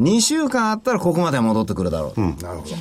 [0.00, 2.20] 2週間あったらここまで戻ってくるだろう。
[2.20, 2.74] なるほど。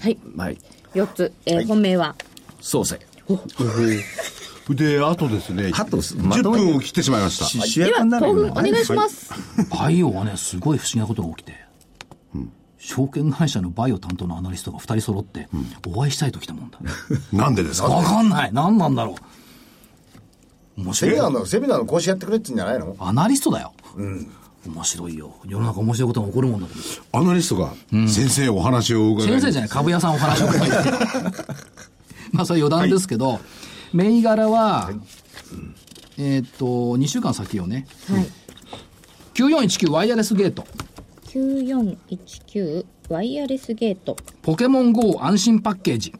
[0.00, 0.18] はい。
[0.36, 0.58] はい。
[0.94, 1.32] 4つ。
[1.44, 2.14] えー本命は？
[2.60, 2.98] 創生。
[4.70, 7.44] で、あとですね、あとま10とめ分を切ってしまいました。
[7.46, 9.30] し主では、役になお願いします。
[9.70, 11.54] バイオはね、すごい不思議なことが起きて。
[12.80, 15.48] 証券会社のバイオ担当のアナリストが2人揃って、
[15.86, 16.78] お会いしたいと来たもんだ。
[17.32, 17.88] なんでですか？
[17.88, 18.50] わかんない。
[18.52, 19.16] 何なんだろ
[20.76, 20.82] う。
[20.82, 21.32] 面白いセミナー。
[21.40, 22.94] の、セミナーの講師やってくれって言うんじゃないの？
[23.00, 23.72] アナリストだよ。
[24.66, 25.34] 面白いよ。
[25.46, 30.76] 世の中面白いことが起こるもんだと思うアナリストが、先生お話を伺い先生じゃない、株屋さんお話を伺いて。
[32.32, 33.40] まあ、それ余談ですけど、
[33.92, 34.90] 銘柄は、
[36.18, 36.66] えーっと、
[36.96, 37.86] 2週間先よね。
[38.08, 38.26] はい。
[39.34, 40.66] 9419ワイヤレスゲート。
[41.28, 46.12] 9419ワイヤレスゲートポケモン GO 安心パッケージ。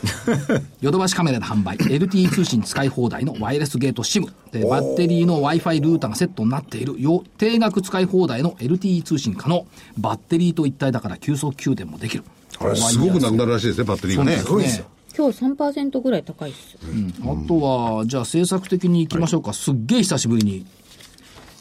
[0.80, 1.76] ヨドバシカメラで販売。
[1.76, 4.26] LTE 通信使い放題のワイヤレスゲート SIM。
[4.52, 7.00] で、バッテリーの Wi-Fi ルーターがセットになっている。
[7.00, 9.66] よ定額使い放題の LTE 通信可能。
[9.98, 12.24] バッテリーと一体だから急速給電もできる。
[12.58, 14.36] あれすごくなくなるらしいですね、バッテリーがね。
[14.38, 14.86] すごいですよ。
[15.20, 16.78] 今日3%ぐらい高いっす
[17.22, 19.52] あとは、じゃあ政策的に行きましょうか。
[19.52, 20.64] すっげえ久しぶりに。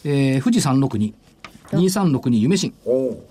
[0.05, 1.13] えー、富士362。
[1.71, 2.73] 2362夢新。
[2.85, 3.27] おお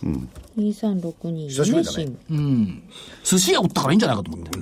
[0.58, 2.82] 2362久しぶりだねうん。
[3.24, 4.58] 寿司屋売ったからいいんじゃないかと思って。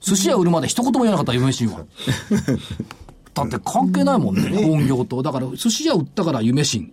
[0.00, 1.84] 寿司屋売るまで一言も言わなかった、夢新は。
[3.34, 5.22] だって関係ないもんね、本業と。
[5.22, 6.90] だから、寿司屋売ったから夢新。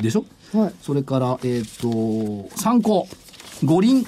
[0.00, 0.24] でしょ？
[0.54, 3.06] はいそれから、えっ、と、参考。
[3.62, 4.06] 五輪。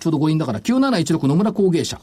[0.00, 2.00] ちょうど五輪だから、9716野村工芸社。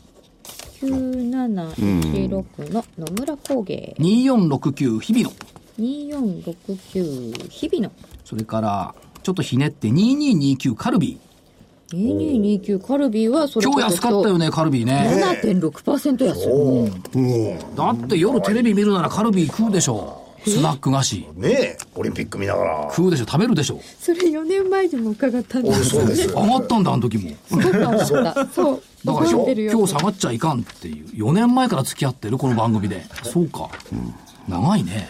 [0.81, 5.31] 9716の野村工芸2469日々野。
[5.79, 7.91] 2469日々の
[8.23, 11.19] それから、ちょっとひねって2229カルビ
[11.91, 13.63] 2229カルビーはそー。
[13.63, 15.21] れ今日安かったよね、カルビーね。
[15.43, 20.24] 7.6%安いだって夜テレビ見るならカルビー食うでしょ。
[20.45, 21.25] スナック菓子。
[21.35, 23.79] ねえオリンピック見ながら食うでしょ、食べるでしょ？
[23.99, 27.31] それ4年前にも伺ったんでおすそうです上がったんだ、あの時も。
[27.47, 31.07] すごく上がったそうだから今日下がっちゃいかんっていう。
[31.07, 33.05] 4年前から付き合ってる、この番組で。
[33.23, 33.69] そうか。
[34.47, 35.09] 長いね。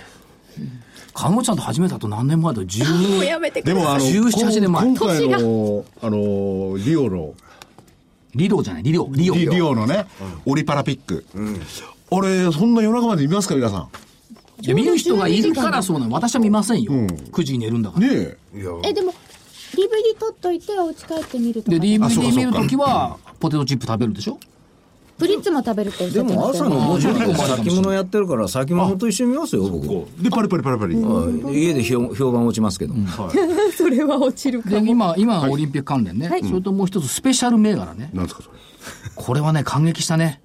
[1.14, 2.60] 看護ちゃんと始めたと何年前だ？
[2.60, 7.34] もう ?10 やめてくでもあの、17年前今回の、あの、リオの、
[8.36, 9.34] リロじゃない、リロ、リオ。
[9.34, 10.08] リリオのね、
[10.46, 11.26] オリパラピック。
[12.12, 13.88] あれ、そんな夜中まで見ますか、皆さ
[14.62, 16.14] いや、見る人がいるからそうなの。
[16.14, 16.92] 私は見ませんよ。
[16.92, 18.02] 9時に寝るんだかん。
[18.02, 18.08] ら。
[18.08, 18.14] ね
[18.54, 18.60] え。
[18.60, 19.14] いやえでも
[19.74, 24.40] DVD 撮っといてお家帰ってみるとかで、DVD 見るときは、ポテトチップ食べるでしょ？
[25.18, 29.88] プリッツも食べるっておっしでゃってましたよも朝のね5時に先物やってるから先物と一緒に見ますよ僕
[30.22, 30.96] で、パリパリパリパリ。
[30.96, 32.94] はい家で評評判落ちますけど、
[33.78, 36.28] それは落ちるかで、も今、今、オリンピック関連ね。
[36.44, 38.10] それともう一つ、スペシャル銘柄ね。
[38.14, 38.56] なんですか、それ。
[39.16, 40.42] これはね、感激したね。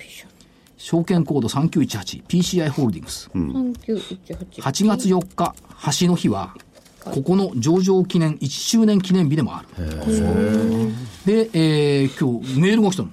[0.91, 3.30] 証券コード 3918PCI ホールディングス。
[3.32, 5.55] 3918 8月4日、
[6.01, 6.57] 橋の日は、
[7.05, 9.86] ここの上場記念、1周年記念日でもある。
[11.24, 13.11] で、えー今日、メールが来たの。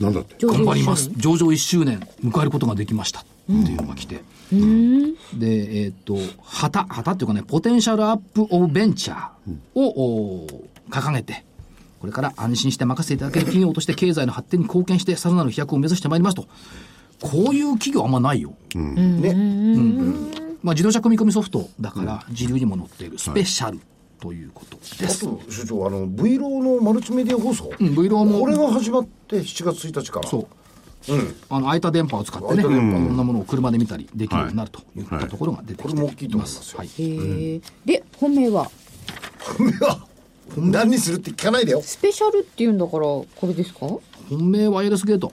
[0.00, 0.44] なんだって？
[0.46, 1.12] 頑張ります。
[1.16, 3.20] 上場1周年迎えることができました。
[3.20, 4.16] っていうのが来て。
[5.32, 10.46] で、えっ、と、旗、旗っていうかね、ポテンシャルアップオブベンチャーを、お
[10.90, 11.44] 掲げて、
[12.00, 16.46] これから安心して任せていただける企業として経済の発展に貢献して、さらなる飛躍を目指してまいりますと。
[17.20, 18.54] こういう企業あんまないよ。
[20.62, 23.18] まあ、自動車組み込みソフトだから、自流にも載っている。
[23.18, 23.80] スペシャル
[24.20, 25.26] ということです。
[25.26, 30.28] あと所長あの V ローのマルチメディア放送、うん、V ローもこれが始まって7月1日から。
[30.28, 30.48] そ
[31.08, 31.12] う。
[31.12, 31.36] うん。
[31.48, 35.02] あの、空いた電波を使ってね、いろんなものを車で見たりできるようになるとい。
[35.02, 36.78] ったところが出てきてこれも大きいますよ。
[36.78, 36.88] はい。
[36.88, 37.62] へー。
[37.84, 38.70] で本命は？
[40.56, 41.82] 何にするって聞かないでよ。
[41.82, 43.80] スペシャルっていうんだからこれですか？
[44.28, 45.32] 本命ワイヤレスゲート。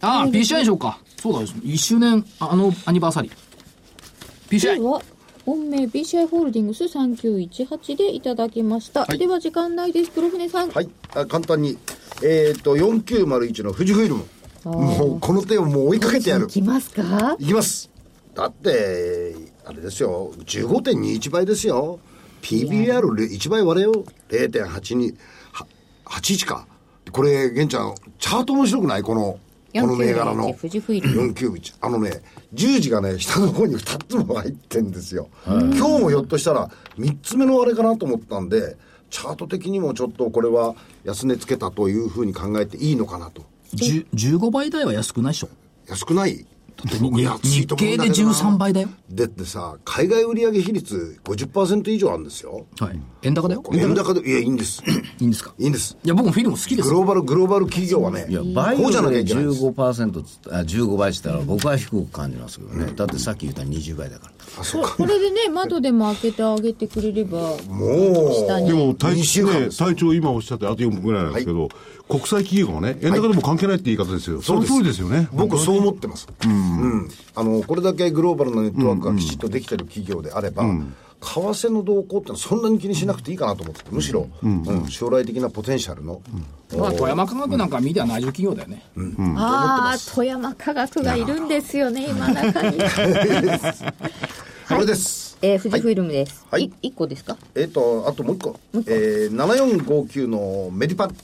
[0.00, 0.98] ああ、PCI でしょうか。
[1.20, 1.46] そうだよ。
[1.46, 3.32] 1周年、ああの、アニバーサリー。
[4.50, 4.80] で PCI。
[4.82, 5.02] は
[5.44, 9.18] 本命 BCI ホールディングス3918でいただきました、はい。
[9.18, 10.10] では時間ないです。
[10.10, 10.88] 黒船さん、はい。
[11.14, 11.78] あ簡単に。
[12.22, 14.24] えっ、と4901の富士フイルム。
[14.64, 16.46] もうこの手をもう追いかけてやる。
[16.46, 17.36] いきますか？
[17.38, 17.88] いきます。
[18.34, 20.32] だってあれですよ。
[20.44, 21.98] 15.21倍ですよ
[22.42, 25.16] PBR1 倍割れよ0.82
[25.52, 25.66] は
[26.04, 26.66] 81か。
[27.12, 29.02] これ玄ちゃんチャート面白くない？
[29.02, 29.38] この
[29.72, 30.54] この銘柄の。
[30.54, 31.08] 富士フイル。
[31.10, 32.22] ム491あのね
[32.52, 36.68] 十字がね下の方に2つも入ってんですよ、今日もひょっとしたら
[36.98, 38.76] 3つ目のあれかなと思ったんで
[39.10, 40.74] チャート的にもちょっとこれは
[41.04, 43.44] 安値つけたというふうに考えていいのかなと。
[43.74, 45.48] 10 15倍台は安くないでしょ。
[45.88, 46.46] 安くない？
[46.84, 48.32] 日経でだけどな。
[48.34, 48.88] 13倍だよ。
[49.10, 52.66] だってさ海外売上比率50%以上あるんですよ。
[52.78, 53.00] はい。
[53.22, 53.62] 円高だよ。
[53.72, 54.82] 円高でいやいいんです。
[55.18, 55.54] いいんですか？
[55.58, 55.96] いいんです。
[56.04, 56.94] いや、僕もフィルム好きですよ。
[56.94, 59.62] グローバルグローバル企業はねいや倍こうじゃなきゃでいけないんです。
[59.64, 64.32] 15%つあ15倍って言ったら僕は低く感じますけどね、だってさっき言った20倍だから。
[64.60, 64.94] あそうか。
[64.96, 68.68] これでね窓でも開けてあげてくれればもう下に。
[68.68, 71.68] でも体2週間ねです体調今おっしゃってあと4分ぐらいなんですけど、
[72.08, 75.28] 国際企業がね円高でも関係ないって言い方ですよ、その通りですよね。
[75.32, 77.10] 僕そう思ってます、うん。
[77.34, 80.68] あのこれだけグローバルなネットワークがきちっとできてる企業であれば、為
[81.20, 84.86] 替の動向ってのはそんなに気にしなくていいかなと思ってむしろ、うん。
[84.88, 86.22] 将来的なポテンシャルの、
[86.76, 88.82] まあ、富山科学なんか見ては内需企業だよね。
[89.36, 92.78] ああ富山科学がいるんですよね今中に。
[94.68, 95.26] これです。
[95.42, 96.72] えー、富士フイルムです、はい。
[96.82, 97.36] い、1個ですか？
[97.54, 98.58] えっ、とあともう一個。
[98.86, 101.16] えー、7459のメディパン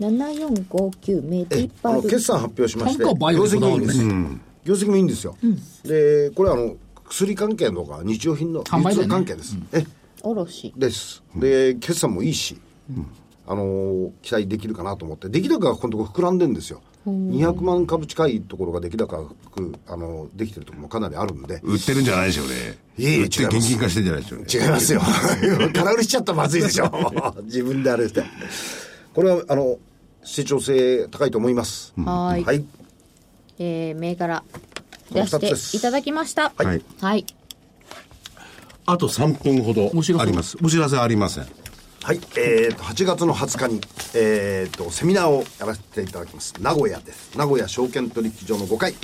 [0.00, 5.36] 7459メデえィパル決算発表しまして業績もいいんです、にこだわる業績もいいんですよ、
[5.84, 6.76] でこれあの
[7.08, 9.56] 薬関係とか日用品の流通関係です。
[9.72, 9.84] え
[10.22, 11.22] 卸です。
[11.36, 12.58] で、決算もいいし、
[13.46, 16.82] あのー期待できるかなと思って、出来高がこのところ膨らんでるんですよ。
[17.06, 22.78] 200万株近いところが出来高がく、あのーできてるところもかなりあるんで、売ってるんじゃないでしょうね。
[22.98, 24.46] いえいえ現金化してんじゃないでしょうね。
[24.52, 25.00] 違いますよ。
[25.72, 26.90] 空売りしちゃったらまずいでしょ。
[27.44, 28.22] 自分であれして。
[29.14, 29.78] これは、あの、
[30.28, 31.94] 成長性高いと思います。
[31.96, 32.44] はーい。
[32.44, 32.64] はい。
[33.58, 34.44] えー、銘柄
[35.10, 36.52] 出していただきました。
[36.56, 36.82] はい。
[37.00, 37.26] はい。
[38.84, 40.58] あと3分ほどお知らせあります。
[40.62, 41.46] お知らせありません。
[42.02, 43.80] はい、えー、と8月の20日に、
[44.14, 46.54] えー、とセミナーをやらせていただきます。
[46.60, 47.36] 名古屋です。
[47.36, 48.94] 名古屋証券取引所の5階、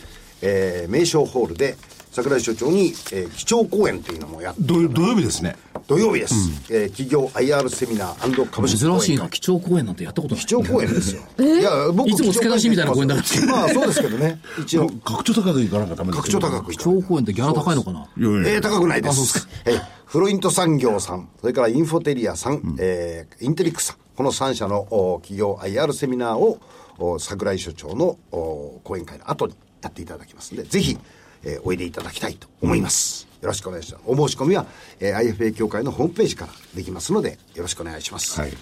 [0.42, 1.76] えー、名称ホールで
[2.14, 5.56] 櫻井所長に、えー、基調講演というのもやって土土曜日ですね。
[5.88, 6.34] 土曜日です、
[6.70, 10.44] えー企業 IR セミナー株式珍しいな、基調講演なんてやったことない。
[10.44, 14.40] 基調講演ですよ、いや僕いつも付け出しみたいな講演だまあそうですけどね。
[14.60, 14.88] 一応。
[15.04, 18.08] 拡張高くいかなかっため拡張高くい基調講演ってギャラ高いのかな？
[18.16, 19.12] いやいやえー、高くないです。
[19.12, 26.60] あそうですえーフロイント産業さん、それからインフォテリアさん、えーインテリックさん、この3社のお企業 IR セミナーを、
[26.98, 30.96] お桜井所長のお講演会の後にやっていただきますので、ぜひ、
[31.44, 33.26] えーおいでいただきたいと思います。
[33.40, 34.02] よろしくお願いします。
[34.06, 34.66] お申し込みは、
[35.00, 38.40] えー IFA 協会のホームページからできますので、よろしくお願いします。
[38.40, 38.52] はい。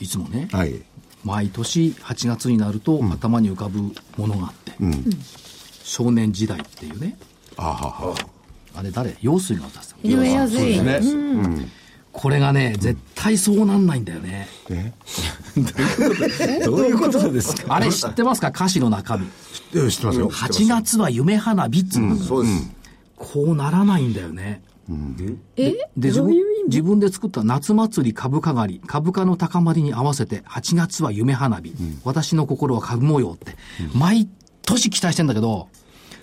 [0.00, 0.82] いつもね、はい。
[1.24, 3.80] 毎年8月になると頭に浮かぶ
[4.16, 4.72] ものがあって、
[5.84, 7.18] 少年時代っていうね、
[7.56, 7.74] あは
[8.10, 8.14] は。
[8.74, 9.16] あれ誰？
[9.20, 11.00] 陽水の渡す井上康いね。
[12.12, 14.48] これがね、絶対そうなんないんだよね。
[14.68, 14.92] え？
[16.64, 17.74] どういうことですか？
[17.74, 18.48] あれ知ってますか？
[18.48, 19.26] 歌詞の中身。
[19.74, 20.30] え知ってますよ。
[20.30, 22.70] 8月は夢花火っつうの、そうです。
[23.16, 24.62] こうならないんだよね。
[25.56, 25.72] え？
[25.96, 26.68] で自分どういう意味？
[26.68, 33.56] 自分で作った夏祭り株価狩り、株価の高まりに合わせて、8月は夢花火、私の心は株模様って、
[33.94, 34.28] 毎
[34.62, 35.68] 年期待してんだけど、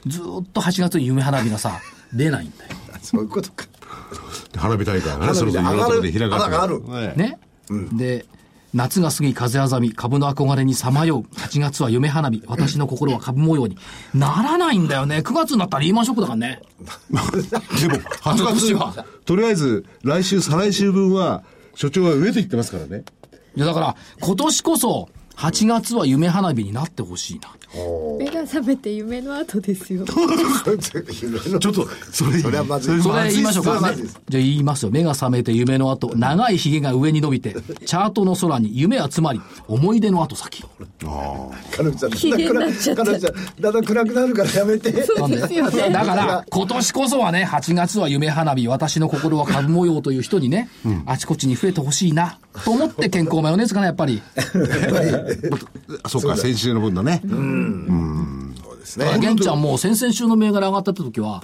[0.05, 1.79] ずーっと8月に夢花火がさ、
[2.13, 2.71] 出ないんだよ。
[3.01, 3.65] そういうことか。
[4.55, 7.39] 花火大会がね、そろそろいろんなところで開かれて上がるねね。
[7.93, 8.25] で、
[8.73, 11.35] 夏が過ぎ風あざみ、株の憧れにさまよう。
[11.35, 13.77] 8月は夢花火、私の心は株模様に。
[14.13, 15.17] ならないんだよね。
[15.17, 16.61] 9月になったらリーマンショックだからね。
[17.09, 21.43] でも、8今年は月、とりあえず、来週、再来週分は、
[21.75, 23.03] 所長は上と言ってますからね。
[23.55, 27.56] いやだから、今年こそ、8月は夢花火になってほしいな。
[28.17, 30.05] 目が覚めて夢の後ですよ。
[30.07, 33.01] ちょっと、それ、それはまずい。
[33.01, 33.43] それ言い。
[33.43, 33.93] ましょうか。
[34.29, 34.91] じゃあ言いますよ。
[34.91, 37.55] 目が覚めて夢の後、長い髭が上に伸びて、
[37.85, 40.63] チャートの空に夢集まり、思い出の後先。
[41.75, 44.91] 彼女さん、機嫌になっちゃん、だんだん暗くなるからやめて。
[44.91, 45.37] なんで
[45.91, 50.69] だから、今年こそはね、8月は夢花火、私の心は株模様という人にね、
[51.05, 54.21] あちこちに増えてほしいな、と思って健康マヨネーズかな、やっぱり。
[56.07, 57.21] そうか、先週の分のね。
[58.63, 59.17] そうですね。
[59.19, 61.43] 玄ちゃんもう先々週の銘柄上がった時は、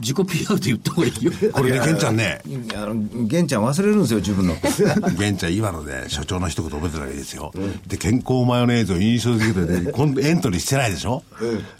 [0.00, 1.32] 自己 PR で言った方がいいよ。
[1.52, 2.40] これね、玄ちゃんね、
[2.74, 2.94] あの
[3.26, 4.54] 玄ちゃん忘れるんですよ自分の
[5.18, 7.52] 玄ちゃん今ので、所長の一言覚えてるわけですよ。
[7.86, 11.22] で、健康マヨネーズを印象づけてて、今度エントリーしてないでしょ？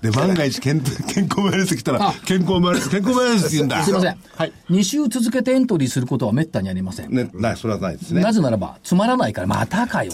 [0.02, 3.84] で、万が一健健康マヨネーズ来たらあ、健康マヨネーズ、健康マヨネーズって言うんだ。
[3.84, 4.16] すいません。
[4.36, 4.52] はい。
[4.70, 7.14] 2週続けてエントリーすることは滅多にありません。
[7.14, 8.20] ね、ない、それはないですね。
[8.22, 10.12] なぜならば、つまらないから、またかよ。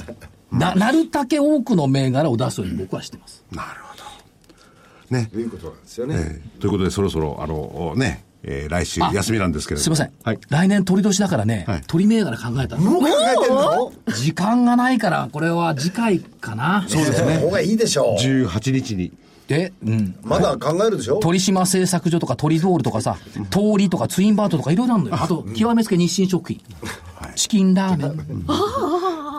[0.52, 3.44] な、なるだけ多くの銘柄を出すように僕はしてます。
[3.52, 5.16] なるほど。
[5.16, 5.38] ねと。
[5.38, 6.14] いうことなんですよね。
[6.18, 9.84] えーということで、そろそろ、あの、ね、えー来週あ休みなんですけれども。
[9.84, 10.12] すいません。
[10.24, 10.38] はい。
[10.48, 12.82] 来年鳥年だからね、はい鳥銘柄考えたの。
[12.82, 13.92] もう考えてんの？
[14.16, 16.84] 時間がないから、これは次回かな。
[16.88, 17.38] そうですね。
[17.38, 18.22] 方がいいでしょう。
[18.22, 19.12] 18日に。
[19.46, 20.14] で、うん。
[20.22, 21.18] まだ考えるでしょ？
[21.18, 23.18] 鳥島製作所とかトリドールとかさ、
[23.50, 25.16] 通りとかツインバートとかいろいろあるのよ。
[25.20, 26.62] あと、極めつけ日清食品。
[27.34, 28.46] チキンラーメン。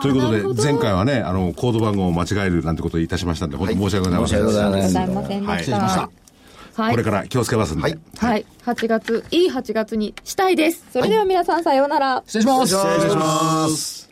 [0.02, 4.38] ということで、前回はね、あの、コード番号を間違えるなんてことをいたしましたんで、本当申し訳ございません。
[4.38, 4.86] 申し訳ございません。
[4.88, 5.70] ございませんではいした。
[5.70, 6.82] 失礼しました。
[6.82, 6.90] はい。
[6.92, 7.82] これから気をつけますんで。
[7.82, 7.98] はい。
[8.18, 8.46] はい。
[8.64, 9.46] 8月い。
[9.46, 9.50] い。
[9.50, 10.56] 8月にしたい。
[10.56, 12.74] ですそれでは皆さんさようなら失礼します。
[12.74, 14.11] 失礼します。